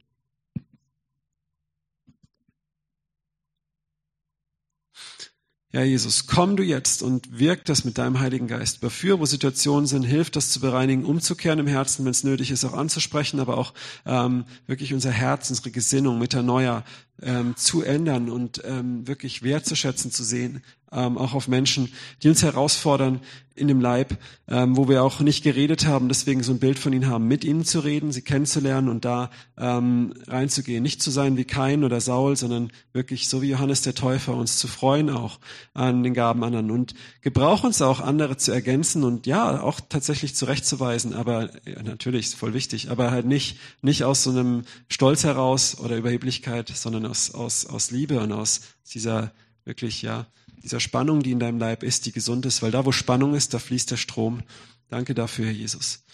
[5.72, 8.78] Ja, Jesus, komm du jetzt und wirk das mit deinem Heiligen Geist.
[8.78, 12.64] Überführ, wo Situationen sind, hilf das zu bereinigen, umzukehren im Herzen, wenn es nötig ist,
[12.64, 13.74] auch anzusprechen, aber auch
[14.06, 16.84] ähm, wirklich unser Herz, unsere Gesinnung mit erneuer,
[17.20, 20.62] ähm, zu ändern und ähm, wirklich wertzuschätzen zu sehen,
[20.92, 23.20] ähm, auch auf Menschen, die uns herausfordern
[23.56, 24.18] in dem Leib,
[24.48, 27.42] ähm, wo wir auch nicht geredet haben, deswegen so ein Bild von ihnen haben, mit
[27.42, 32.00] ihnen zu reden, sie kennenzulernen und da ähm, reinzugehen, nicht zu sein wie Kain oder
[32.00, 35.40] Saul, sondern wirklich so wie Johannes der Täufer, uns zu freuen auch
[35.74, 40.34] an den Gaben anderen und gebrauch uns auch andere zu ergänzen und ja, auch tatsächlich
[40.34, 45.24] zurechtzuweisen, aber ja, natürlich ist voll wichtig, aber halt nicht nicht aus so einem Stolz
[45.24, 48.60] heraus oder Überheblichkeit, sondern aus aus aus Liebe und aus
[48.92, 49.32] dieser
[49.64, 50.26] wirklich ja
[50.66, 53.54] dieser Spannung, die in deinem Leib ist, die gesund ist, weil da, wo Spannung ist,
[53.54, 54.42] da fließt der Strom.
[54.88, 56.04] Danke dafür, Herr Jesus.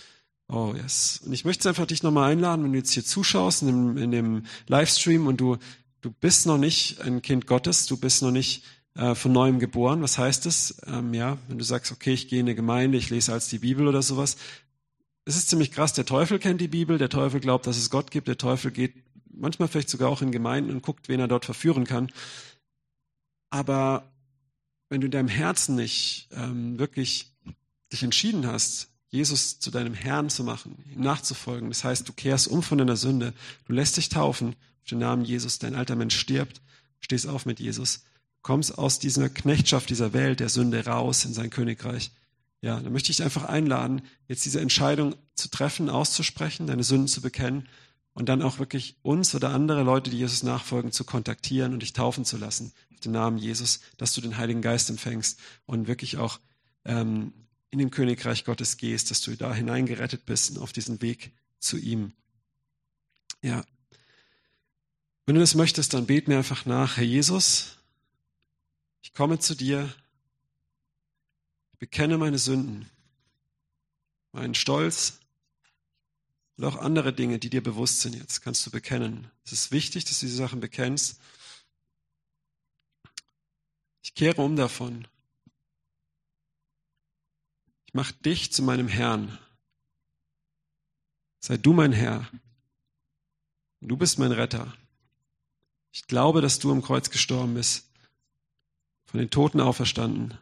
[0.49, 1.23] Oh, yes.
[1.25, 4.11] Und ich möchte einfach dich nochmal einladen, wenn du jetzt hier zuschaust in dem, in
[4.11, 5.57] dem Livestream und du,
[6.03, 10.03] du bist noch nicht ein Kind Gottes, du bist noch nicht äh, von neuem geboren.
[10.03, 10.77] Was heißt das?
[10.87, 13.59] Ähm, ja, wenn du sagst, okay, ich gehe in eine Gemeinde, ich lese als die
[13.59, 14.37] Bibel oder sowas.
[15.25, 18.11] Es ist ziemlich krass, der Teufel kennt die Bibel, der Teufel glaubt, dass es Gott
[18.11, 18.95] gibt, der Teufel geht
[19.35, 22.13] manchmal vielleicht sogar auch in Gemeinden und guckt, wen er dort verführen kann.
[23.51, 24.12] Aber
[24.93, 27.33] wenn du in deinem Herzen nicht ähm, wirklich
[27.91, 32.47] dich entschieden hast, Jesus zu deinem Herrn zu machen, ihm nachzufolgen, das heißt, du kehrst
[32.47, 33.33] um von deiner Sünde,
[33.65, 36.61] du lässt dich taufen auf den Namen Jesus, dein alter Mensch stirbt,
[37.01, 38.05] stehst auf mit Jesus,
[38.43, 42.11] kommst aus dieser Knechtschaft dieser Welt, der Sünde raus in sein Königreich.
[42.61, 47.09] Ja, dann möchte ich dich einfach einladen, jetzt diese Entscheidung zu treffen, auszusprechen, deine Sünden
[47.09, 47.67] zu bekennen
[48.15, 51.93] und dann auch wirklich uns oder andere Leute, die Jesus nachfolgen, zu kontaktieren und dich
[51.93, 56.19] taufen zu lassen auf den Namen Jesus, dass du den Heiligen Geist empfängst und wirklich
[56.19, 56.39] auch
[56.85, 57.33] ähm,
[57.71, 62.13] in dem Königreich Gottes gehst, dass du da hineingerettet bist auf diesen Weg zu ihm.
[63.41, 63.65] Ja.
[65.25, 67.79] Wenn du das möchtest, dann bet mir einfach nach, Herr Jesus,
[69.01, 69.93] ich komme zu dir,
[71.73, 72.89] ich bekenne meine Sünden,
[74.33, 75.22] meinen Stolz,
[76.63, 79.29] und auch andere Dinge, die dir bewusst sind jetzt, kannst du bekennen.
[79.45, 81.21] Es ist wichtig, dass du diese Sachen bekennst.
[84.01, 85.09] Ich kehre um davon.
[87.87, 89.37] Ich mache dich zu meinem Herrn.
[91.41, 92.31] Sei du mein Herr.
[93.81, 94.73] Du bist mein Retter.
[95.91, 97.91] Ich glaube, dass du am Kreuz gestorben bist,
[99.07, 100.39] von den Toten auferstanden.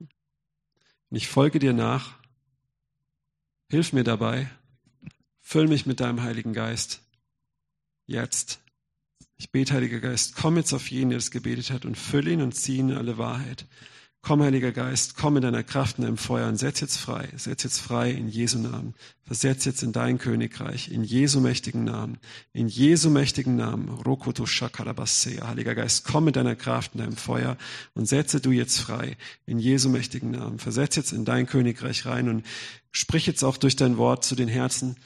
[0.00, 2.18] Und ich folge dir nach.
[3.70, 4.50] Hilf mir dabei.
[5.54, 7.00] Füll mich mit deinem Heiligen Geist.
[8.08, 8.58] Jetzt.
[9.36, 12.42] Ich bete, Heiliger Geist, komm jetzt auf jeden, der das gebetet hat und füll ihn
[12.42, 13.64] und zieh ihn in alle Wahrheit.
[14.20, 17.28] Komm, Heiliger Geist, komm in deiner Kraft in deinem Feuer und setz jetzt frei.
[17.36, 18.94] Setz jetzt frei in Jesu Namen.
[19.22, 22.18] Versetz jetzt in dein Königreich, in Jesu mächtigen Namen.
[22.52, 23.90] In Jesu mächtigen Namen.
[23.90, 25.46] Rokoto Shakarabasea.
[25.46, 27.56] Heiliger Geist, komm mit deiner Kraft in deinem Feuer
[27.94, 29.16] und setze du jetzt frei.
[29.46, 30.58] In Jesu mächtigen Namen.
[30.58, 32.44] Versetz jetzt in dein Königreich rein und
[32.90, 34.96] sprich jetzt auch durch dein Wort zu den Herzen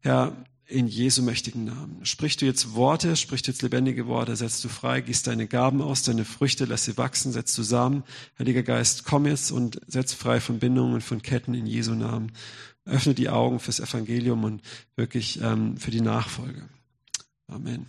[0.00, 0.36] Herr,
[0.68, 2.04] in Jesu mächtigen Namen.
[2.04, 5.80] Sprich du jetzt Worte, sprich du jetzt lebendige Worte, setzt du frei, gießt deine Gaben
[5.80, 8.04] aus, deine Früchte, lass sie wachsen, setzt du Samen.
[8.38, 12.32] Heiliger Geist, komm jetzt und setz frei von Bindungen und von Ketten in Jesu Namen.
[12.84, 14.62] Öffne die Augen fürs Evangelium und
[14.94, 16.68] wirklich ähm, für die Nachfolge.
[17.46, 17.86] Amen.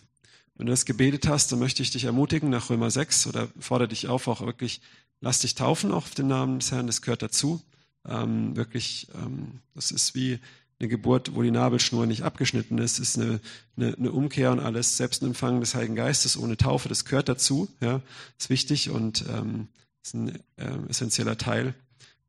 [0.55, 3.89] Wenn du das gebetet hast, dann möchte ich dich ermutigen nach Römer 6 oder fordere
[3.89, 4.81] dich auf, auch wirklich,
[5.19, 7.61] lass dich taufen auf den Namen des Herrn, das gehört dazu.
[8.07, 10.39] Ähm, wirklich, ähm, das ist wie
[10.79, 13.41] eine Geburt, wo die Nabelschnur nicht abgeschnitten ist, ist eine,
[13.75, 14.95] eine, eine Umkehr und alles.
[14.95, 18.01] Selbst ein Empfang des Heiligen Geistes ohne Taufe, das gehört dazu, ja,
[18.37, 19.67] ist wichtig und ähm,
[20.01, 21.73] ist ein äh, essentieller Teil.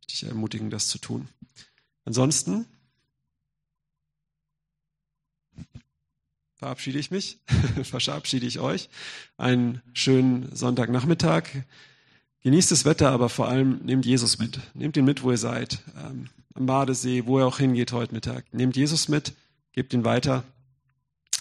[0.08, 1.28] Ich ermutigen, das zu tun.
[2.04, 2.66] Ansonsten
[6.56, 7.38] verabschiede ich mich,
[7.84, 8.90] verabschiede ich euch.
[9.36, 11.44] Einen schönen Sonntagnachmittag.
[12.42, 14.58] Genießt das Wetter, aber vor allem nehmt Jesus mit.
[14.74, 15.78] Nehmt ihn mit, wo ihr seid.
[15.96, 18.52] Ähm, am Badesee, wo er auch hingeht heute Mittag.
[18.52, 19.34] Nehmt Jesus mit,
[19.72, 20.44] gebt ihn weiter.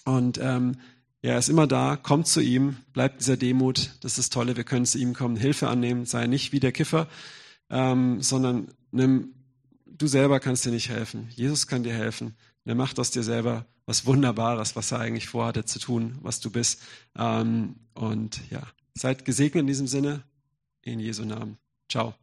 [0.05, 0.77] Und ähm,
[1.21, 3.91] er ist immer da, kommt zu ihm, bleibt dieser Demut.
[4.01, 6.71] Das ist das Tolle, wir können zu ihm kommen, Hilfe annehmen, sei nicht wie der
[6.71, 7.07] Kiffer,
[7.69, 9.33] ähm, sondern nimm,
[9.85, 11.27] du selber kannst dir nicht helfen.
[11.35, 12.35] Jesus kann dir helfen.
[12.65, 16.51] er macht aus dir selber was Wunderbares, was er eigentlich vorhatte zu tun, was du
[16.51, 16.81] bist.
[17.17, 18.61] Ähm, und ja,
[18.93, 20.23] seid gesegnet in diesem Sinne.
[20.83, 21.57] In Jesu Namen.
[21.89, 22.13] Ciao.